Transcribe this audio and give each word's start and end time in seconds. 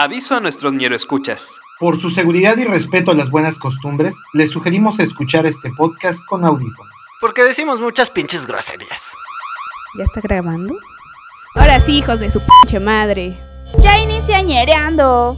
Aviso 0.00 0.36
a 0.36 0.40
nuestros 0.40 0.72
escuchas. 0.94 1.60
Por 1.80 2.00
su 2.00 2.08
seguridad 2.10 2.56
y 2.56 2.62
respeto 2.62 3.10
a 3.10 3.14
las 3.14 3.30
buenas 3.30 3.58
costumbres, 3.58 4.14
les 4.32 4.52
sugerimos 4.52 5.00
escuchar 5.00 5.44
este 5.44 5.72
podcast 5.76 6.20
con 6.26 6.44
audífonos. 6.44 6.92
Porque 7.20 7.42
decimos 7.42 7.80
muchas 7.80 8.08
pinches 8.08 8.46
groserías. 8.46 9.10
¿Ya 9.98 10.04
está 10.04 10.20
grabando? 10.20 10.72
Ahora 11.56 11.80
sí, 11.80 11.98
hijos 11.98 12.20
de 12.20 12.30
su 12.30 12.40
pinche 12.40 12.78
madre. 12.78 13.36
Ya 13.80 13.98
inicia 13.98 14.40
ñereando. 14.40 15.36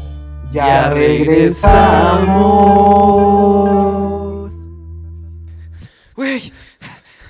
Ya, 0.52 0.90
regresamos. 0.90 2.12
Güey, 6.14 6.52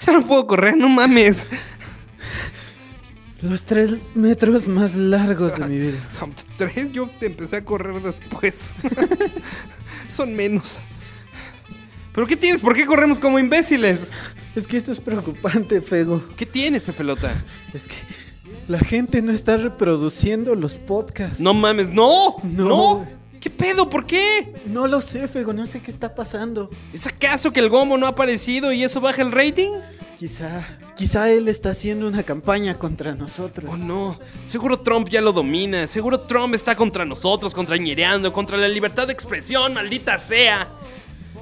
ya 0.05 0.15
no 0.15 0.27
puedo 0.27 0.49
correr, 0.49 0.77
no 0.77 0.89
mames. 0.89 1.47
Los 3.43 3.63
tres 3.63 3.97
metros 4.15 4.69
más 4.69 4.95
largos 4.95 5.57
de 5.59 5.67
mi 5.67 5.79
vida. 5.81 5.99
Tres, 6.57 6.93
yo 6.93 7.09
te 7.19 7.27
empecé 7.27 7.57
a 7.57 7.65
correr 7.65 8.03
después. 8.03 8.73
Son 10.13 10.35
menos. 10.35 10.81
¿Pero 12.13 12.27
qué 12.27 12.37
tienes? 12.37 12.61
¿Por 12.61 12.75
qué 12.75 12.85
corremos 12.87 13.21
como 13.21 13.39
imbéciles? 13.39 14.11
Es 14.55 14.67
que 14.67 14.77
esto 14.77 14.93
es 14.93 15.01
preocupante, 15.01 15.81
Fego. 15.81 16.23
¿Qué 16.37 16.45
tienes, 16.45 16.83
Pepelota? 16.83 17.33
Es 17.73 17.87
que 17.87 17.95
la 18.69 18.81
gente 18.81 19.23
no 19.23 19.33
está 19.33 19.57
reproduciendo 19.57 20.55
los 20.55 20.75
podcasts. 20.75 21.41
No 21.41 21.55
mames, 21.55 21.91
no. 21.93 22.37
No. 22.43 22.69
No. 22.69 23.09
¿Qué 23.41 23.49
pedo? 23.49 23.89
¿Por 23.89 24.07
qué? 24.07 24.53
No 24.67 24.87
lo 24.87 25.01
sé, 25.01 25.27
Fego, 25.29 25.53
no 25.55 25.65
sé 25.67 25.81
qué 25.81 25.91
está 25.91 26.15
pasando. 26.15 26.69
¿Es 26.93 27.07
acaso 27.07 27.53
que 27.53 27.61
el 27.61 27.71
gombo 27.71 27.97
no 27.97 28.07
ha 28.07 28.11
aparecido 28.11 28.73
y 28.73 28.83
eso 28.85 29.01
baja 29.01 29.23
el 29.23 29.33
rating? 29.33 29.71
Quizá, 30.19 30.67
quizá 31.01 31.31
él 31.31 31.49
está 31.49 31.71
haciendo 31.71 32.07
una 32.07 32.23
campaña 32.25 32.77
contra 32.77 33.15
nosotros. 33.15 33.71
Oh 33.73 33.79
no, 33.79 34.19
seguro 34.45 34.81
Trump 34.81 35.09
ya 35.09 35.23
lo 35.23 35.33
domina, 35.33 35.87
seguro 35.87 36.21
Trump 36.21 36.55
está 36.55 36.75
contra 36.75 37.07
nosotros, 37.07 37.55
contra 37.55 37.79
Ñereando, 37.79 38.35
contra 38.35 38.59
la 38.59 38.69
libertad 38.69 39.07
de 39.07 39.15
expresión, 39.15 39.73
maldita 39.73 40.19
sea. 40.19 40.69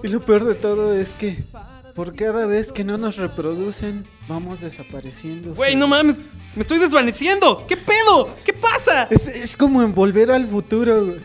Y 0.04 0.08
lo 0.10 0.24
peor 0.24 0.44
de 0.44 0.54
todo 0.54 0.94
es 0.94 1.08
que 1.16 1.42
por 1.92 2.14
cada 2.14 2.46
vez 2.46 2.70
que 2.70 2.84
no 2.84 2.98
nos 2.98 3.16
reproducen, 3.16 4.06
vamos 4.28 4.60
desapareciendo. 4.60 5.52
Güey, 5.56 5.74
no 5.74 5.88
mames, 5.88 6.18
me 6.54 6.62
estoy 6.62 6.78
desvaneciendo. 6.78 7.66
¿Qué 7.66 7.76
pedo? 7.76 8.36
¿Qué 8.44 8.52
pasa? 8.52 9.08
Es, 9.10 9.26
es 9.26 9.56
como 9.56 9.82
en 9.82 9.92
volver 9.92 10.30
al 10.30 10.46
futuro. 10.46 11.16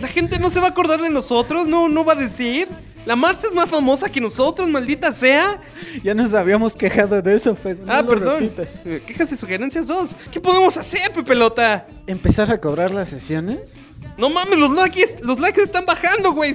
La 0.00 0.08
gente 0.08 0.38
no 0.38 0.48
se 0.48 0.58
va 0.58 0.68
a 0.68 0.70
acordar 0.70 1.02
de 1.02 1.10
nosotros, 1.10 1.66
no, 1.66 1.86
no 1.90 2.02
va 2.02 2.14
a 2.14 2.16
decir. 2.16 2.66
La 3.08 3.16
Marcia 3.16 3.48
es 3.48 3.54
más 3.54 3.70
famosa 3.70 4.10
que 4.10 4.20
nosotros, 4.20 4.68
maldita 4.68 5.12
sea. 5.12 5.58
Ya 6.04 6.12
nos 6.12 6.34
habíamos 6.34 6.74
quejado 6.74 7.22
de 7.22 7.36
eso, 7.36 7.56
no 7.64 7.90
ah, 7.90 8.02
perdón. 8.06 8.40
repitas. 8.40 8.84
Eh, 8.84 9.02
Quejas 9.06 9.32
y 9.32 9.36
sugerencias 9.38 9.86
dos. 9.86 10.14
¿Qué 10.30 10.38
podemos 10.42 10.76
hacer, 10.76 11.10
Pepelota? 11.14 11.88
¿Empezar 12.06 12.52
a 12.52 12.58
cobrar 12.58 12.90
las 12.90 13.08
sesiones? 13.08 13.78
No 14.18 14.28
mames, 14.28 14.58
los 14.58 14.72
likes, 14.72 15.16
los 15.22 15.40
likes 15.40 15.62
están 15.62 15.86
bajando, 15.86 16.32
güey. 16.32 16.52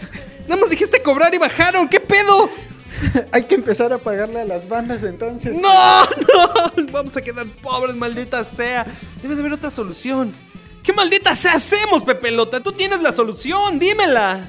Nada 0.48 0.62
más 0.62 0.70
dijiste 0.70 1.02
cobrar 1.02 1.34
y 1.34 1.40
bajaron. 1.40 1.90
¿Qué 1.90 2.00
pedo? 2.00 2.48
Hay 3.32 3.46
que 3.46 3.56
empezar 3.56 3.92
a 3.92 3.98
pagarle 3.98 4.42
a 4.42 4.46
las 4.46 4.68
bandas 4.68 5.02
entonces. 5.02 5.58
¡No! 5.60 6.04
¡No! 6.04 6.92
Vamos 6.92 7.18
a 7.18 7.24
quedar 7.24 7.48
pobres, 7.64 7.96
maldita 7.96 8.44
sea. 8.44 8.86
Debe 9.24 9.34
de 9.34 9.42
haber 9.42 9.54
otra 9.54 9.72
solución. 9.72 10.32
¿Qué 10.84 10.94
maldita 10.94 11.36
sea 11.36 11.54
hacemos, 11.54 12.04
Pepelota? 12.04 12.62
Tú 12.62 12.74
tienes 12.74 13.02
la 13.02 13.12
solución, 13.12 13.80
dímela. 13.80 14.48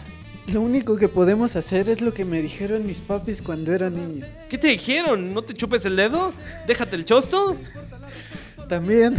Lo 0.52 0.60
único 0.60 0.96
que 0.96 1.08
podemos 1.08 1.56
hacer 1.56 1.88
es 1.88 2.00
lo 2.00 2.12
que 2.12 2.24
me 2.24 2.42
dijeron 2.42 2.86
mis 2.86 3.00
papis 3.00 3.40
cuando 3.40 3.72
era 3.72 3.88
niño. 3.90 4.26
¿Qué 4.48 4.58
te 4.58 4.68
dijeron? 4.68 5.32
¿No 5.32 5.42
te 5.42 5.54
chupes 5.54 5.84
el 5.86 5.96
dedo? 5.96 6.32
¿Déjate 6.66 6.96
el 6.96 7.04
chosto? 7.04 7.56
También. 8.68 9.16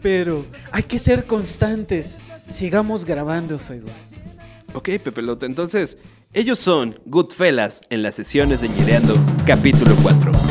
Pero 0.00 0.46
hay 0.70 0.84
que 0.84 0.98
ser 0.98 1.26
constantes. 1.26 2.18
Sigamos 2.50 3.04
grabando, 3.04 3.58
Fego. 3.58 3.88
Ok, 4.74 4.90
Pepelota, 5.02 5.46
entonces, 5.46 5.98
ellos 6.32 6.58
son 6.58 6.98
Goodfellas 7.04 7.82
en 7.90 8.02
las 8.02 8.14
sesiones 8.14 8.62
de 8.62 8.68
Ñereando, 8.68 9.16
capítulo 9.46 9.94
4. 10.02 10.41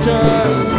winter. 0.00 0.69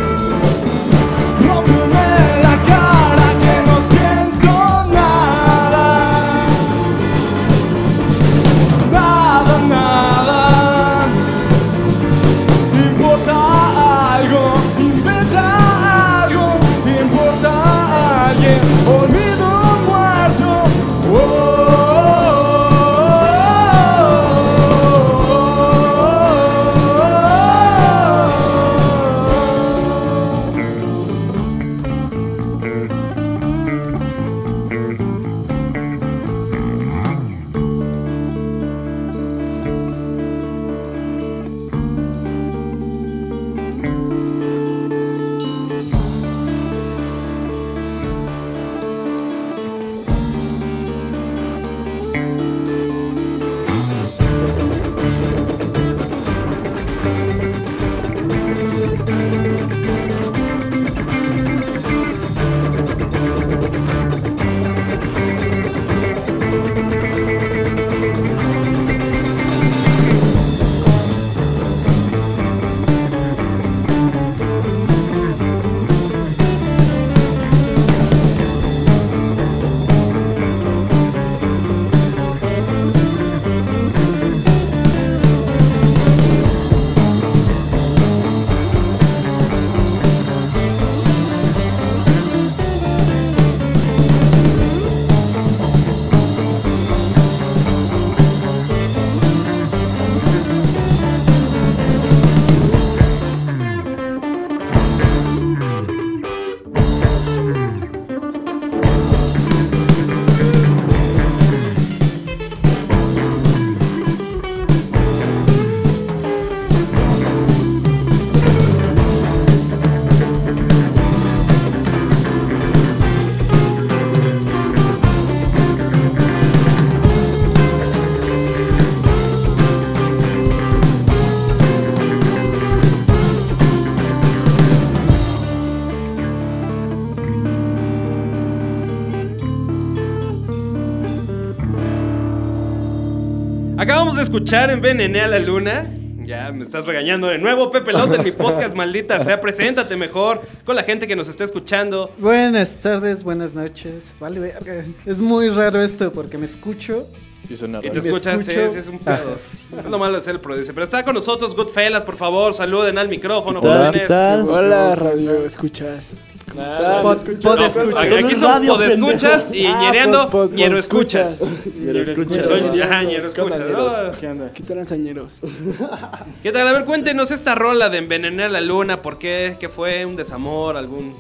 Escuchar 144.32 144.70
Envenené 144.72 145.20
a 145.20 145.28
la 145.28 145.40
Luna. 145.40 145.86
Ya 146.24 146.54
me 146.54 146.64
estás 146.64 146.86
regañando 146.86 147.28
de 147.28 147.38
nuevo, 147.38 147.70
Pepe 147.70 147.92
Lota, 147.92 148.16
en 148.16 148.24
mi 148.24 148.32
podcast, 148.32 148.74
maldita 148.78 149.20
sea. 149.20 149.42
Preséntate 149.42 149.98
mejor 149.98 150.40
con 150.64 150.78
la 150.78 150.84
gente 150.84 151.06
que 151.06 151.18
nos 151.18 151.28
está 151.28 151.44
escuchando. 151.44 152.10
Buenas 152.18 152.78
tardes, 152.78 153.26
buenas 153.26 153.54
noches. 153.54 154.16
Vale, 154.22 154.40
verga. 154.40 154.86
Es 155.06 155.22
muy 155.22 155.50
raro 155.50 155.82
esto 155.82 156.14
porque 156.14 156.38
me 156.38 156.46
escucho. 156.46 157.08
Y 157.50 157.58
suena 157.58 157.80
Y 157.84 157.90
te 157.90 158.00
escuchas, 158.00 158.48
es 158.48 158.88
un 158.88 159.02
Ah, 159.06 159.18
pedo. 159.18 159.36
sí. 159.38 159.66
Es 159.78 159.92
lo 159.92 160.00
malo 160.00 160.16
de 160.18 160.24
ser 160.24 160.36
el 160.36 160.40
producer. 160.40 160.74
Pero 160.74 160.86
está 160.86 161.04
con 161.04 161.14
nosotros 161.16 161.54
Goodfellas, 161.54 162.04
por 162.04 162.16
favor, 162.16 162.54
saluden 162.54 162.98
al 162.98 163.10
micrófono, 163.10 163.60
¿Qué 163.60 163.68
tal? 163.68 163.78
jóvenes. 163.88 164.02
¿Qué 164.04 164.08
tal? 164.08 164.48
Hola, 164.50 164.96
radio, 164.96 165.46
escuchas. 165.46 166.16
Pod- 166.56 167.18
pod- 167.40 167.44
No, 167.44 167.66
escucha. 167.66 168.18
aquí 168.20 168.36
son 168.36 168.66
podescuchas 168.68 169.50
y 169.54 169.66
Ah, 169.66 169.80
ñereando, 169.82 170.30
pod- 170.30 170.50
pod- 170.50 170.54
ñero 170.54 170.78
escuchas. 170.78 171.42
escuchas. 171.42 171.76
Ñero 171.76 172.02
escuchas. 172.02 172.48
Ajá, 172.84 173.04
ñero 173.04 173.32
¿Qué 173.34 173.42
onda, 173.42 173.56
escuchas. 173.56 173.60
ñeros? 173.60 173.94
Ah. 173.96 174.12
¿Qué 174.20 174.28
onda? 174.28 174.54
¿Qué 174.54 174.64
tal, 174.64 174.86
sañeros? 174.86 175.40
¿Qué 176.44 176.52
tal? 176.52 176.68
A 176.68 176.74
ver, 176.74 176.86
cuéntenos 176.86 177.32
esta 177.32 177.56
rola 177.56 177.90
de 177.90 177.98
Envenené 178.00 178.44
a 178.44 178.50
la 178.50 178.62
Luna. 178.62 179.02
¿Por 179.02 179.18
qué? 179.18 179.56
¿Qué 179.60 179.70
fue? 179.70 180.06
¿Un 180.06 180.16
desamor? 180.16 180.78
¿Algún, 180.78 181.14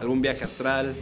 algún 0.00 0.20
viaje 0.22 0.44
astral? 0.44 0.94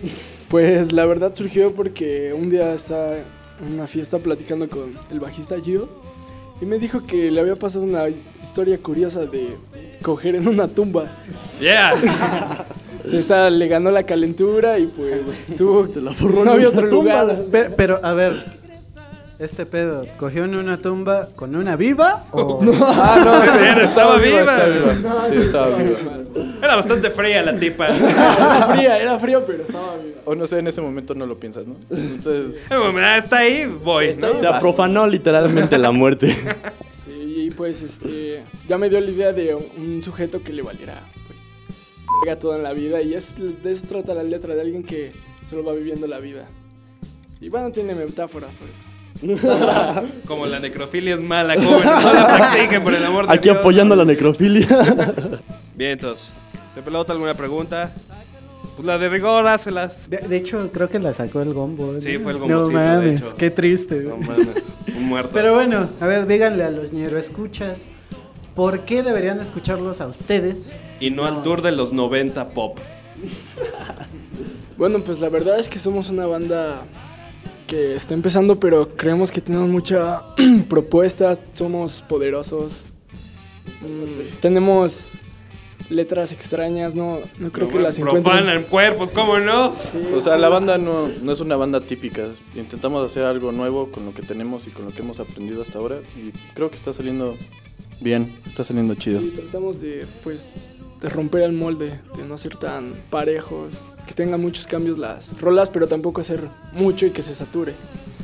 Pues 0.49 0.93
la 0.93 1.05
verdad 1.07 1.33
surgió 1.35 1.73
porque 1.75 2.33
un 2.33 2.51
día 2.51 2.73
estaba 2.75 3.15
en 3.17 3.75
una 3.75 3.87
fiesta 3.87 4.19
platicando 4.19 4.69
con 4.69 4.95
el 5.11 5.21
bajista 5.21 5.57
Gio 5.61 5.89
y 6.61 6.65
me 6.67 6.79
dijo 6.79 7.05
que 7.07 7.31
le 7.31 7.41
había 7.41 7.57
pasado 7.57 7.85
una 7.85 8.05
historia 8.09 8.79
curiosa 8.79 9.21
de 9.27 9.57
coger 10.03 10.35
en 10.37 10.47
una 10.49 10.69
tumba. 10.69 11.07
Yeah. 11.61 11.95
Se 13.05 13.19
está, 13.19 13.51
le 13.51 13.69
ganó 13.69 13.91
la 13.91 14.05
calentura 14.05 14.79
y 14.79 14.87
pues 14.87 15.47
tuvo, 15.57 15.87
Se 15.89 16.01
la 16.01 16.13
forró 16.13 16.45
no 16.45 16.53
había 16.53 16.69
otro 16.69 16.89
tumba. 16.89 17.23
lugar. 17.25 17.43
Pe- 17.51 17.71
Pero, 17.77 18.01
a 18.03 18.15
ver, 18.15 18.33
este 19.39 19.67
pedo, 19.67 20.07
¿cogió 20.17 20.45
en 20.45 20.55
una 20.55 20.81
tumba 20.81 21.29
con 21.37 21.55
una 21.57 21.77
viva 21.77 22.25
o...? 22.31 22.61
Ah, 22.83 23.21
no, 23.25 23.63
Era, 23.63 23.85
estaba 23.85 24.17
viva. 24.19 24.57
Sí, 25.29 25.35
estaba 25.37 25.69
viva. 25.77 25.99
Era 26.63 26.77
bastante 26.77 27.11
fría 27.11 27.43
la 27.43 27.59
tipa. 27.59 27.89
Era 27.89 28.69
fría, 28.75 28.99
era 28.99 29.19
fría, 29.19 29.45
pero 29.45 29.63
estaba 29.65 29.97
viva. 29.97 30.19
O 30.25 30.35
no 30.35 30.47
sé, 30.47 30.59
en 30.61 30.67
ese 30.69 30.81
momento 30.81 31.15
no 31.15 31.27
lo 31.27 31.37
piensas, 31.39 31.67
¿no? 31.67 31.77
Entonces, 31.91 32.57
Eh, 32.71 32.77
bueno, 32.79 33.07
Está 33.17 33.39
ahí, 33.39 33.67
voy. 33.67 34.17
¿no? 34.17 34.41
Se 34.41 34.47
profanó 34.61 35.07
literalmente 35.07 35.77
la 35.79 35.91
muerte. 35.91 36.29
Sí, 37.05 37.35
y 37.47 37.51
pues 37.51 37.83
este 37.83 38.43
ya 38.67 38.79
me 38.79 38.89
dio 38.89 38.99
la 39.01 39.11
idea 39.11 39.33
de 39.33 39.55
un 39.55 40.03
sujeto 40.03 40.43
que 40.43 40.53
le 40.55 40.63
valiera 40.63 41.03
verga 42.23 42.39
toda 42.39 42.57
en 42.57 42.63
la 42.63 42.73
vida 42.73 43.03
y 43.03 43.15
es 43.15 43.37
de 43.39 43.73
eso 43.73 43.87
trata 43.87 44.15
la 44.15 44.23
letra 44.23 44.55
de 44.55 44.61
alguien 44.61 44.83
que 44.83 45.13
solo 45.49 45.65
va 45.65 45.73
viviendo 45.73 46.07
la 46.07 46.19
vida. 46.21 46.47
Y 47.41 47.49
bueno, 47.49 47.71
tiene 47.73 47.95
metáforas 47.95 48.55
por 48.55 48.69
eso. 48.69 48.83
Como 50.27 50.47
la 50.47 50.59
necrofilia 50.61 51.15
es 51.15 51.21
mala, 51.23 51.55
jóvenes. 51.55 51.85
No 51.85 52.13
la 52.13 52.27
practiquen, 52.27 52.83
por 52.83 52.95
el 52.95 53.05
amor 53.05 53.27
de 53.27 53.33
Aquí 53.35 53.45
Dios. 53.49 53.59
apoyando 53.59 53.95
la 53.97 54.05
necrofilia. 54.05 54.67
Bien, 55.75 55.93
entonces. 55.93 56.33
¿Te 56.75 56.83
pelota 56.83 57.13
alguna 57.13 57.35
pregunta? 57.35 57.93
Pues 58.77 58.85
la 58.87 58.99
de 58.99 59.09
rigor, 59.09 59.47
hácelas. 59.47 60.11
De, 60.11 60.19
de 60.19 60.37
hecho, 60.37 60.71
creo 60.73 60.89
que 60.89 60.99
la 60.99 61.13
sacó 61.13 61.43
el 61.43 61.55
gombo. 61.55 61.97
Sí, 61.99 62.19
fue 62.19 62.33
el 62.33 62.39
No 62.41 62.47
gombocito, 62.47 62.69
de 62.79 62.85
mames, 62.85 63.21
hecho. 63.21 63.37
qué 63.37 63.51
triste. 63.51 64.01
No 64.01 64.17
mames, 64.17 64.75
un 64.97 65.05
muerto. 65.05 65.31
Pero 65.33 65.55
bueno, 65.55 65.89
a 66.01 66.07
ver, 66.07 66.27
díganle 66.27 66.65
a 66.65 66.71
los 66.71 66.93
ñero 66.93 67.17
escuchas, 67.17 67.87
¿por 68.55 68.81
qué 68.81 69.03
deberían 69.03 69.41
escucharlos 69.41 70.01
a 70.01 70.07
ustedes? 70.07 70.77
y 71.01 71.11
no 71.11 71.25
al 71.25 71.43
tour 71.43 71.61
de 71.63 71.73
los 71.73 71.93
90 71.93 72.51
pop. 72.51 72.79
Bueno, 74.77 74.99
pues 75.01 75.21
la 75.21 75.29
verdad 75.29 75.59
es 75.59 75.69
que 75.69 75.79
somos 75.79 76.09
una 76.09 76.27
banda 76.27 76.83
que 77.67 77.95
está 77.95 78.15
empezando, 78.15 78.59
pero 78.59 78.97
creemos 78.97 79.31
que 79.31 79.41
tenemos 79.41 79.69
mucha 79.69 80.23
propuesta, 80.69 81.33
somos 81.53 82.03
poderosos. 82.09 82.93
Mm, 83.83 84.41
tenemos 84.41 85.15
letras 85.91 86.33
extrañas, 86.33 86.95
no, 86.95 87.21
no 87.39 87.53
creo 87.53 87.69
que 87.69 87.79
las 87.79 87.99
encuentren. 87.99 88.25
Profanan 88.25 88.65
cuerpos, 88.65 89.13
¿cómo 89.13 89.39
no? 89.39 89.75
Sí, 89.77 89.99
o 90.15 90.21
sea, 90.21 90.35
sí. 90.35 90.41
la 90.41 90.49
banda 90.49 90.79
no, 90.79 91.09
no 91.23 91.33
es 91.33 91.41
una 91.41 91.57
banda 91.57 91.81
típica. 91.81 92.27
Intentamos 92.55 93.05
hacer 93.09 93.25
algo 93.25 93.53
nuevo 93.53 93.93
con 93.93 94.07
lo 94.07 94.15
que 94.15 94.23
tenemos 94.23 94.67
y 94.67 94.71
con 94.71 94.87
lo 94.87 94.91
que 94.91 95.03
hemos 95.03 95.21
aprendido 95.21 95.63
hasta 95.63 95.79
ahora. 95.79 96.01
Y 96.17 96.33
creo 96.55 96.69
que 96.69 96.77
está 96.77 96.93
saliendo 96.93 97.37
bien, 98.05 98.39
está 98.47 98.63
saliendo 98.63 98.95
chido. 98.95 99.21
Sí, 99.21 99.33
tratamos 99.35 99.81
de, 99.81 100.07
pues, 100.23 100.57
de 101.01 101.09
romper 101.09 101.43
el 101.43 101.53
molde, 101.53 102.01
de 102.17 102.25
no 102.25 102.37
ser 102.37 102.57
tan 102.57 102.95
parejos, 103.11 103.91
que 104.07 104.15
tengan 104.15 104.41
muchos 104.41 104.67
cambios 104.67 104.99
las 104.99 105.41
rolas, 105.41 105.71
pero 105.71 105.89
tampoco 105.89 106.21
hacer 106.21 106.41
mucho 106.73 107.07
y 107.07 107.11
que 107.11 107.23
se 107.23 107.35
sature. 107.35 107.73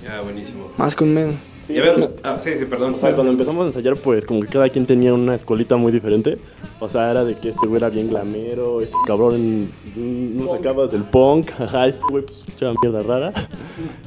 Ya, 0.05 0.21
buenísimo. 0.21 0.71
Más 0.77 0.95
con 0.95 1.13
menos. 1.13 1.37
Y 1.73 1.79
a 1.79 1.83
ver, 1.83 2.11
ah, 2.23 2.37
sí, 2.41 2.51
sí, 2.59 2.65
perdón. 2.65 2.95
O 2.95 2.99
sea, 2.99 3.13
cuando 3.15 3.33
empezamos 3.33 3.63
a 3.65 3.67
ensayar, 3.67 3.97
pues 3.97 4.25
como 4.27 4.41
que 4.41 4.49
cada 4.49 4.69
quien 4.69 4.87
tenía 4.87 5.15
una 5.15 5.35
escuelita 5.35 5.77
muy 5.77 5.93
diferente. 5.93 6.39
O 6.81 6.89
sea, 6.89 7.11
era 7.11 7.25
de 7.25 7.35
que 7.37 7.51
este 7.51 7.67
güey 7.67 7.79
era 7.79 7.91
bien 7.91 8.09
glamero, 8.09 8.81
este 8.81 8.97
cabrón 9.07 9.71
mm, 9.97 10.37
no 10.43 10.49
sacabas 10.49 10.91
del 10.91 11.03
punk, 11.05 11.51
ajá, 11.61 11.87
este 11.89 12.03
güey 12.11 12.25
pues 12.25 12.39
escuchaba 12.39 12.75
mierda 12.83 13.03
rara. 13.03 13.33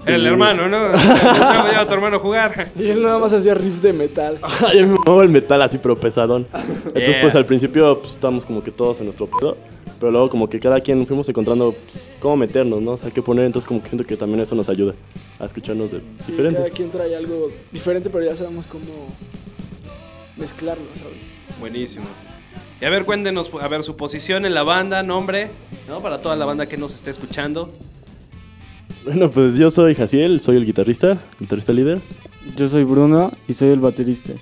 Era 0.05 0.15
el 0.15 0.23
Y- 0.23 0.27
hermano, 0.27 0.67
¿no? 0.67 0.77
Ya 1.73 1.81
a 1.81 1.87
tu 1.87 1.93
hermano 1.93 2.17
a 2.17 2.19
jugar. 2.19 2.71
Y 2.77 2.87
él 2.89 3.01
nada 3.01 3.19
más 3.19 3.33
hacía 3.33 3.53
riffs 3.53 3.81
de 3.81 3.93
metal. 3.93 4.39
Mí 4.73 4.79
me 4.81 4.87
mamaba 4.87 5.23
el 5.23 5.29
metal 5.29 5.61
así, 5.61 5.77
pero 5.77 5.95
pesadón. 5.95 6.47
Entonces, 6.53 7.03
Yeah. 7.07 7.21
pues 7.21 7.35
al 7.35 7.45
principio 7.45 7.99
pues, 7.99 8.13
estábamos 8.13 8.45
como 8.45 8.63
que 8.63 8.71
todos 8.71 8.99
en 8.99 9.05
nuestro 9.05 9.27
pedo. 9.27 9.57
Pero 9.99 10.11
luego 10.11 10.29
como 10.29 10.49
que 10.49 10.59
cada 10.59 10.81
quien 10.81 11.05
fuimos 11.07 11.27
encontrando 11.29 11.71
pues, 11.71 12.03
cómo 12.19 12.35
meternos, 12.37 12.81
¿no? 12.81 12.91
O 12.93 12.97
sea, 12.97 13.09
qué 13.11 13.21
poner. 13.21 13.45
Entonces 13.45 13.67
como 13.67 13.81
que 13.81 13.89
siento 13.89 14.05
que 14.05 14.17
también 14.17 14.41
eso 14.41 14.53
nos 14.55 14.67
ayuda 14.69 14.93
a 15.39 15.45
escucharnos 15.45 15.91
de 15.91 15.99
Sí, 16.19 16.31
diferentes. 16.31 16.61
cada 16.61 16.73
quien 16.73 16.89
trae 16.89 17.15
algo 17.15 17.49
diferente, 17.71 18.09
pero 18.09 18.23
ya 18.23 18.35
sabemos 18.35 18.65
cómo 18.67 19.13
mezclarlo, 20.37 20.85
¿sabes? 20.93 21.17
Buenísimo. 21.59 22.05
Y 22.81 22.85
a 22.85 22.89
ver, 22.89 23.05
cuéntenos, 23.05 23.49
a 23.61 23.67
ver, 23.67 23.83
su 23.83 23.95
posición 23.95 24.45
en 24.45 24.53
la 24.53 24.63
banda, 24.63 25.03
nombre, 25.03 25.51
¿no? 25.87 26.01
Para 26.01 26.19
toda 26.19 26.35
la 26.35 26.45
banda 26.45 26.65
que 26.67 26.77
nos 26.77 26.93
esté 26.95 27.11
escuchando. 27.11 27.73
Bueno, 29.05 29.31
pues 29.31 29.55
yo 29.55 29.69
soy 29.69 29.95
Jaciel, 29.95 30.41
soy 30.41 30.57
el 30.57 30.65
guitarrista, 30.65 31.17
guitarrista 31.39 31.73
líder. 31.73 32.01
Yo 32.55 32.67
soy 32.67 32.83
Bruno 32.83 33.31
y 33.47 33.53
soy 33.53 33.69
el 33.69 33.79
baterista. 33.79 34.33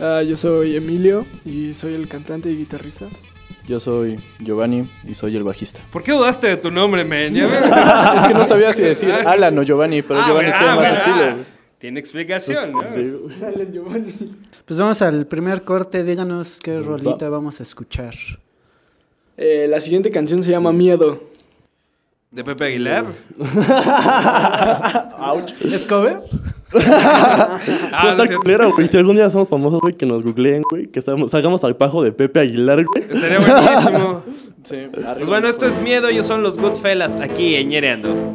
Ah, 0.00 0.22
yo 0.22 0.36
soy 0.36 0.76
Emilio 0.76 1.24
y 1.44 1.74
soy 1.74 1.94
el 1.94 2.08
cantante 2.08 2.50
y 2.50 2.56
guitarrista. 2.56 3.06
Yo 3.66 3.80
soy 3.80 4.18
Giovanni 4.40 4.90
y 5.08 5.14
soy 5.14 5.36
el 5.36 5.42
bajista. 5.42 5.80
¿Por 5.90 6.02
qué 6.02 6.12
dudaste 6.12 6.48
de 6.48 6.56
tu 6.56 6.70
nombre, 6.70 7.04
men? 7.04 7.36
Es 7.36 8.26
que 8.26 8.34
no 8.34 8.44
sabía 8.44 8.72
si 8.72 8.82
decir 8.82 9.10
Alan 9.12 9.58
o 9.58 9.62
Giovanni, 9.62 10.02
pero 10.02 10.20
Ah, 10.20 10.26
Giovanni 10.26 10.50
tiene 10.50 10.66
ah, 10.66 10.76
más 10.76 10.76
bueno, 10.76 10.96
estilo. 10.96 11.53
Tiene 11.84 12.00
explicación, 12.00 12.72
¿no? 12.72 12.80
Pues 14.64 14.80
vamos 14.80 15.02
al 15.02 15.26
primer 15.26 15.64
corte, 15.64 16.02
díganos 16.02 16.58
qué 16.58 16.80
rolita 16.80 17.28
vamos 17.28 17.60
a 17.60 17.62
escuchar. 17.62 18.14
Eh, 19.36 19.66
la 19.68 19.78
siguiente 19.82 20.10
canción 20.10 20.42
se 20.42 20.50
llama 20.50 20.72
Miedo. 20.72 21.22
¿De 22.30 22.42
Pepe 22.42 22.64
Aguilar? 22.64 23.04
¿Es 25.62 25.84
cover? 25.84 26.22
Ah, 27.92 28.16
no 28.16 28.24
güey. 28.72 28.88
Si 28.88 28.96
algún 28.96 29.16
día 29.16 29.28
somos 29.28 29.50
famosos, 29.50 29.82
güey, 29.82 29.92
que 29.92 30.06
nos 30.06 30.22
googleen, 30.22 30.62
güey, 30.62 30.86
que 30.86 31.02
salgamos, 31.02 31.32
salgamos 31.32 31.64
al 31.64 31.76
pajo 31.76 32.02
de 32.02 32.12
Pepe 32.12 32.40
Aguilar, 32.40 32.82
güey. 32.82 33.04
Sería 33.14 33.40
buenísimo. 33.40 34.24
Sí, 34.62 34.88
Pues 34.90 35.26
bueno, 35.26 35.48
esto 35.48 35.66
es 35.66 35.78
Miedo, 35.78 36.08
ellos 36.08 36.26
son 36.26 36.42
los 36.42 36.58
Goodfellas, 36.58 37.16
aquí 37.16 37.56
en 37.56 37.68
Ñereando. 37.68 38.32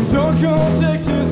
So 0.00 0.34
cold, 0.40 0.80
Texas. 0.80 1.29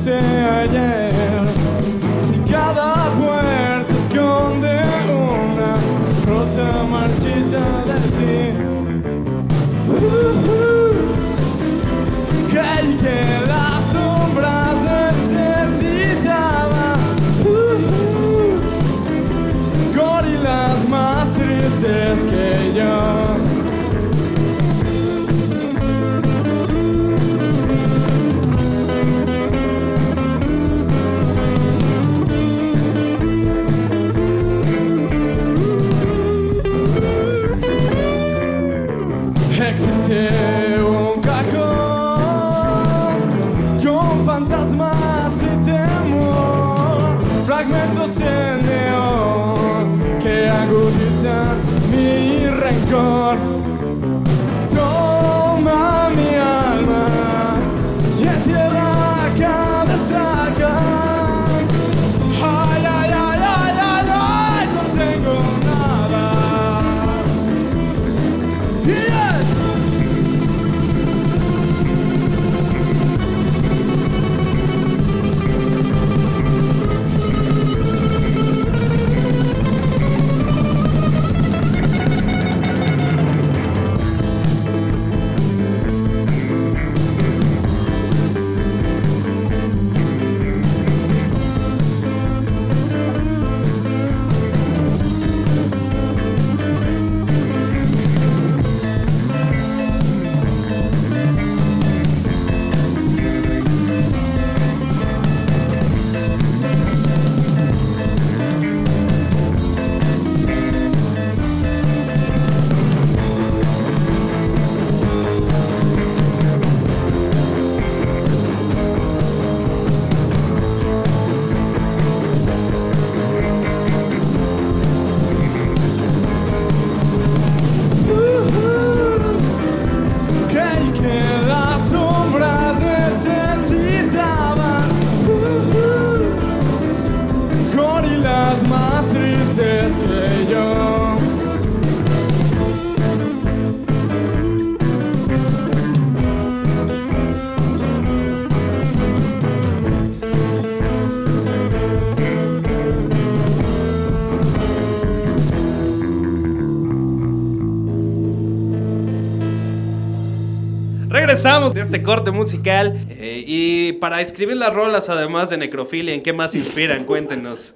Regresamos 161.43 161.73
de 161.73 161.81
este 161.81 162.03
corte 162.03 162.31
musical. 162.31 162.93
eh, 163.09 163.43
y 163.45 163.93
para 163.93 164.21
escribir 164.21 164.57
las 164.57 164.73
rolas, 164.73 165.09
además 165.09 165.49
de 165.49 165.57
necrofilia, 165.57 166.13
¿en 166.13 166.21
qué 166.21 166.33
más 166.33 166.51
se 166.51 166.59
inspiran? 166.59 167.05
Cuéntenos. 167.05 167.73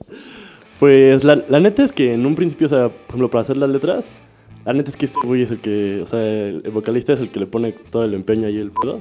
Pues 0.80 1.24
la, 1.24 1.44
la 1.48 1.60
neta 1.60 1.84
es 1.84 1.92
que 1.92 2.14
en 2.14 2.26
un 2.26 2.36
principio, 2.36 2.66
o 2.66 2.70
sea, 2.70 2.90
por 2.90 3.08
ejemplo, 3.10 3.30
para 3.30 3.42
hacer 3.42 3.58
las 3.58 3.70
letras, 3.70 4.10
la 4.66 4.74
neta 4.74 4.90
es 4.90 4.98
que 4.98 5.06
este 5.06 5.20
güey 5.26 5.42
es 5.44 5.52
el 5.52 5.60
que, 5.62 6.02
o 6.04 6.08
sea, 6.08 6.20
el, 6.22 6.62
el 6.66 6.72
vocalista 6.72 7.14
es 7.14 7.20
el 7.20 7.30
que 7.30 7.40
le 7.40 7.48
pone 7.48 7.72
todo 7.90 8.04
el 8.06 8.14
empeño 8.14 8.48
ahí 8.48 8.58
el 8.58 8.72
pedo. 8.72 9.00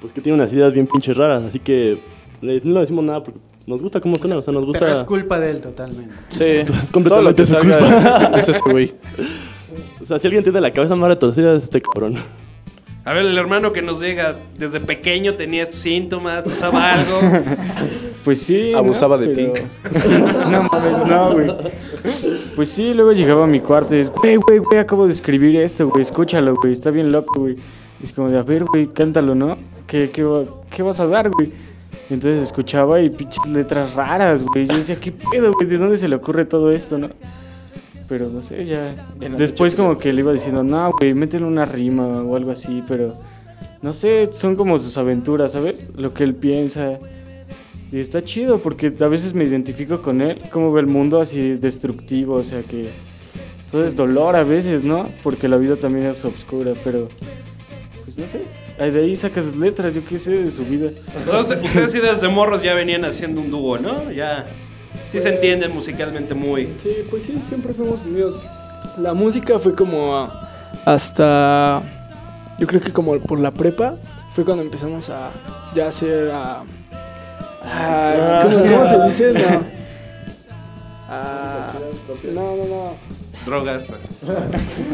Pues 0.00 0.12
que 0.12 0.20
tiene 0.20 0.36
unas 0.36 0.52
ideas 0.52 0.72
bien 0.74 0.86
pinches 0.86 1.16
raras, 1.16 1.42
así 1.42 1.58
que 1.60 1.98
le- 2.40 2.60
no 2.64 2.74
le 2.74 2.80
decimos 2.80 3.04
nada 3.04 3.22
porque 3.22 3.38
nos 3.66 3.80
gusta 3.82 4.00
cómo 4.00 4.16
suena, 4.16 4.36
o 4.38 4.42
sea, 4.42 4.52
nos 4.52 4.64
gusta... 4.64 4.80
Pero 4.80 4.90
es 4.92 5.04
culpa 5.04 5.38
de 5.38 5.50
él 5.52 5.60
totalmente. 5.60 6.12
Sí, 6.30 6.44
Es 6.44 6.66
todo 6.66 6.76
lo 6.82 6.90
completamente 6.92 7.42
que 7.42 7.46
su 7.46 7.52
salga 7.52 8.32
es 8.38 8.48
ese 8.48 8.60
güey. 8.70 8.92
O 10.02 10.04
sea, 10.04 10.18
si 10.18 10.26
alguien 10.26 10.42
tiene 10.42 10.60
la 10.60 10.70
cabeza 10.72 10.94
más 10.96 11.08
retorcida 11.08 11.54
es 11.54 11.62
este 11.64 11.80
cabrón. 11.80 12.16
A 13.04 13.12
ver, 13.12 13.24
el 13.26 13.36
hermano 13.36 13.72
que 13.72 13.82
nos 13.82 14.00
llega 14.00 14.36
desde 14.56 14.78
pequeño 14.78 15.34
tenía 15.34 15.64
estos 15.64 15.80
síntomas, 15.80 16.44
usaba 16.46 16.92
algo. 16.92 17.20
Pues 18.24 18.40
sí. 18.40 18.72
Abusaba 18.72 19.16
¿no? 19.16 19.24
de 19.24 19.34
ti. 19.34 19.48
Pero- 19.52 20.48
no 20.48 20.62
mames, 20.62 21.04
no, 21.06 21.32
güey. 21.32 21.50
Pues 22.54 22.70
sí, 22.70 22.94
luego 22.94 23.10
llegaba 23.10 23.42
a 23.42 23.46
mi 23.48 23.58
cuarto 23.58 23.96
y 23.96 23.98
es, 23.98 24.10
güey, 24.10 24.36
güey, 24.36 24.58
güey, 24.58 24.78
acabo 24.78 25.06
de 25.08 25.12
escribir 25.12 25.56
esto, 25.60 25.88
güey, 25.88 26.02
escúchalo, 26.02 26.54
güey, 26.54 26.72
está 26.72 26.92
bien 26.92 27.10
loco, 27.10 27.40
güey. 27.40 27.56
Y 28.00 28.04
es 28.04 28.12
como 28.12 28.28
de, 28.30 28.38
a 28.38 28.42
ver, 28.44 28.64
güey, 28.64 28.86
cántalo, 28.86 29.34
¿no? 29.34 29.58
¿Qué, 29.88 30.10
qué, 30.12 30.24
qué 30.70 30.82
vas 30.84 31.00
a 31.00 31.06
dar, 31.08 31.30
güey? 31.30 31.50
Y 32.08 32.14
entonces 32.14 32.44
escuchaba 32.44 33.00
y 33.00 33.10
pinches 33.10 33.44
letras 33.48 33.94
raras, 33.94 34.44
güey. 34.44 34.66
Yo 34.68 34.76
decía, 34.76 34.94
¿qué 35.00 35.10
pedo, 35.10 35.50
güey? 35.52 35.66
¿De 35.66 35.78
dónde 35.78 35.98
se 35.98 36.06
le 36.06 36.14
ocurre 36.14 36.44
todo 36.44 36.70
esto, 36.70 36.98
no? 36.98 37.10
Pero 38.12 38.28
no 38.28 38.42
sé, 38.42 38.66
ya. 38.66 38.94
Después 39.38 39.74
como 39.74 39.96
que 39.96 40.12
le 40.12 40.20
iba 40.20 40.34
diciendo, 40.34 40.62
no, 40.62 40.92
güey, 41.00 41.14
métele 41.14 41.46
una 41.46 41.64
rima 41.64 42.22
o 42.22 42.36
algo 42.36 42.50
así, 42.50 42.84
pero 42.86 43.16
no 43.80 43.94
sé, 43.94 44.28
son 44.32 44.54
como 44.54 44.76
sus 44.76 44.98
aventuras, 44.98 45.52
¿sabes? 45.52 45.80
Lo 45.96 46.12
que 46.12 46.22
él 46.22 46.34
piensa. 46.34 46.98
Y 47.90 48.00
está 48.00 48.22
chido 48.22 48.58
porque 48.58 48.92
a 49.00 49.06
veces 49.06 49.32
me 49.32 49.44
identifico 49.44 50.02
con 50.02 50.20
él, 50.20 50.42
como 50.50 50.70
ve 50.74 50.82
el 50.82 50.88
mundo 50.88 51.22
así 51.22 51.54
destructivo, 51.54 52.34
o 52.34 52.42
sea 52.42 52.62
que 52.62 52.90
todo 53.70 53.86
es 53.86 53.96
dolor 53.96 54.36
a 54.36 54.44
veces, 54.44 54.84
¿no? 54.84 55.08
Porque 55.22 55.48
la 55.48 55.56
vida 55.56 55.76
también 55.76 56.04
es 56.04 56.22
oscura, 56.22 56.74
pero 56.84 57.08
pues 58.04 58.18
no 58.18 58.26
sé, 58.26 58.42
ahí 58.78 58.90
de 58.90 59.04
ahí 59.04 59.16
saca 59.16 59.42
sus 59.42 59.56
letras, 59.56 59.94
yo 59.94 60.04
qué 60.04 60.18
sé 60.18 60.32
de 60.32 60.50
su 60.50 60.66
vida. 60.66 60.90
Ustedes 61.40 61.90
sí 61.90 61.98
desde 61.98 62.28
morros 62.28 62.62
ya 62.62 62.74
venían 62.74 63.06
haciendo 63.06 63.40
un 63.40 63.50
dúo, 63.50 63.78
¿no? 63.78 64.12
Ya. 64.12 64.46
Sí 65.12 65.20
se 65.20 65.28
entienden 65.28 65.72
musicalmente 65.74 66.34
muy. 66.34 66.72
Sí, 66.78 66.90
pues 67.10 67.24
sí, 67.24 67.38
siempre 67.46 67.74
fuimos 67.74 68.00
unidos. 68.06 68.42
La 68.98 69.12
música 69.14 69.58
fue 69.58 69.74
como 69.74 70.28
hasta, 70.86 71.82
yo 72.58 72.66
creo 72.66 72.80
que 72.80 72.92
como 72.92 73.18
por 73.20 73.38
la 73.38 73.50
prepa, 73.50 73.96
fue 74.32 74.44
cuando 74.44 74.62
empezamos 74.62 75.10
a 75.10 75.30
ya 75.74 75.88
hacer 75.88 76.30
a... 76.30 76.62
a- 77.62 78.40
¿cómo, 78.44 78.58
cómo 78.58 78.84
se 78.84 79.02
dice? 79.04 79.32
No. 79.34 79.64
A- 81.08 81.72
no, 82.24 82.56
no, 82.56 82.64
no. 82.64 82.94
Drogas. 83.44 83.92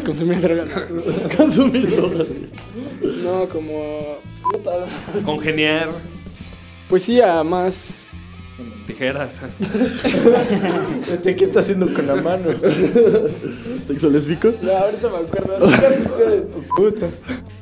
Consumir 0.05 0.41
droga. 0.41 0.65
no. 0.65 1.37
Consumir 1.37 1.89
drogas. 1.95 2.27
No, 3.23 3.47
como... 3.47 4.17
Congeniar. 5.23 5.89
Pues 6.89 7.03
sí, 7.03 7.21
a 7.21 7.43
más... 7.43 8.08
Tijeras. 8.87 9.41
¿Qué 11.23 11.31
está 11.43 11.59
haciendo 11.59 11.91
con 11.93 12.07
la 12.07 12.15
mano? 12.15 12.49
¿Sexo 13.85 14.09
lésbico? 14.09 14.51
No, 14.61 14.71
ahorita 14.71 15.09
me 15.09 15.17
acuerdo. 15.17 15.57
Puta. 16.75 17.07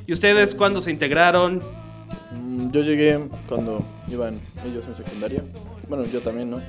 ¿Y 0.06 0.14
ustedes 0.14 0.56
cuándo 0.56 0.80
se 0.82 0.92
integraron? 0.92 1.62
Mm, 2.32 2.72
Yo 2.72 2.82
llegué 2.82 3.20
cuando 3.50 3.84
iban 4.10 4.40
ellos 4.66 4.88
en 4.88 4.96
secundaria. 4.96 5.44
Bueno, 5.90 6.06
yo 6.06 6.22
también, 6.22 6.50
¿no? 6.50 6.62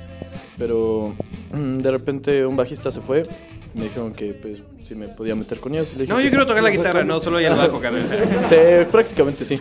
Pero 0.57 1.15
mm, 1.53 1.79
de 1.79 1.91
repente 1.91 2.45
un 2.47 2.57
bajista 2.57 2.91
se 2.91 3.01
fue. 3.01 3.27
Me 3.75 3.85
dijeron 3.85 4.13
que 4.15 4.33
pues 4.35 4.59
si 4.87 4.95
me 4.95 5.07
podía 5.09 5.35
meter 5.35 5.59
con 5.61 5.75
ellos. 5.75 5.93
le 5.95 6.03
dije 6.03 6.13
No, 6.13 6.19
yo 6.19 6.25
sí. 6.25 6.31
quiero 6.31 6.47
tocar 6.47 6.63
la 6.63 6.71
guitarra, 6.71 7.05
no, 7.05 7.21
solo 7.21 7.41
ya 7.41 7.49
el 7.49 7.57
bajo, 7.57 7.79
carnal. 7.81 8.03
Sí, 8.49 8.57
prácticamente 8.91 9.45
sí. 9.45 9.61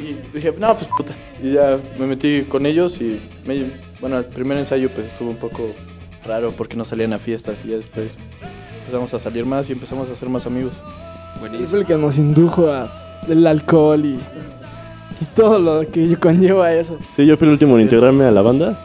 y 0.00 0.16
dije, 0.36 0.54
no, 0.58 0.74
pues 0.76 0.88
puta. 0.88 1.14
Y 1.42 1.52
ya 1.52 1.78
me 1.98 2.06
metí 2.06 2.42
con 2.42 2.64
ellos 2.66 3.00
y 3.00 3.18
me- 3.46 3.70
bueno, 4.00 4.18
el 4.18 4.24
primer 4.26 4.56
ensayo 4.58 4.88
pues 4.90 5.08
estuvo 5.08 5.30
un 5.30 5.36
poco 5.36 5.68
raro 6.24 6.52
porque 6.52 6.76
no 6.76 6.84
salían 6.84 7.12
a 7.12 7.18
fiestas 7.18 7.64
y 7.64 7.68
ya 7.70 7.76
después 7.76 8.16
empezamos 8.80 9.12
a 9.14 9.18
salir 9.18 9.44
más 9.44 9.68
y 9.68 9.72
empezamos 9.72 10.08
a 10.08 10.14
ser 10.16 10.28
más 10.28 10.46
amigos. 10.46 10.74
Buenísimo. 11.40 11.68
fue 11.68 11.78
el 11.80 11.86
que 11.86 11.96
nos 11.96 12.16
indujo 12.18 12.68
a 12.70 13.22
el 13.28 13.46
alcohol 13.46 14.04
y, 14.04 14.14
y 15.20 15.24
todo 15.34 15.58
lo 15.58 15.90
que 15.90 16.16
conlleva 16.16 16.72
eso. 16.72 16.98
Sí, 17.16 17.26
yo 17.26 17.36
fui 17.36 17.46
el 17.48 17.52
último 17.52 17.76
en 17.76 17.82
integrarme 17.82 18.24
a 18.24 18.30
la 18.30 18.42
banda. 18.42 18.78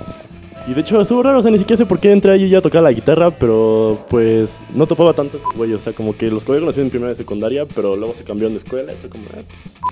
Y 0.66 0.74
de 0.74 0.80
hecho 0.80 1.02
estuvo 1.02 1.22
raro, 1.22 1.40
o 1.40 1.42
sea, 1.42 1.52
ni 1.52 1.58
siquiera 1.58 1.78
sé 1.78 1.86
por 1.86 2.00
qué 2.00 2.12
entré 2.12 2.32
allí 2.32 2.48
ya 2.48 2.60
a 2.60 2.62
tocar 2.62 2.82
la 2.82 2.92
guitarra, 2.94 3.32
pero 3.32 4.06
pues 4.10 4.60
no 4.74 4.88
topaba 4.88 5.12
tanto 5.12 5.36
ese 5.38 5.46
güey, 5.58 5.74
o 5.74 5.80
sea, 5.80 5.92
como 5.92 6.16
que 6.16 6.30
los 6.30 6.46
que 6.46 6.52
había 6.54 6.62
conocido 6.62 6.86
en 6.86 6.90
primera 6.90 7.12
y 7.12 7.16
secundaria, 7.16 7.66
pero 7.66 7.98
luego 7.98 8.16
se 8.16 8.24
cambiaron 8.24 8.54
de 8.54 8.60
escuela 8.60 8.94
y 8.94 8.96
fue 8.96 9.10
como, 9.10 9.26
ah, 9.36 9.42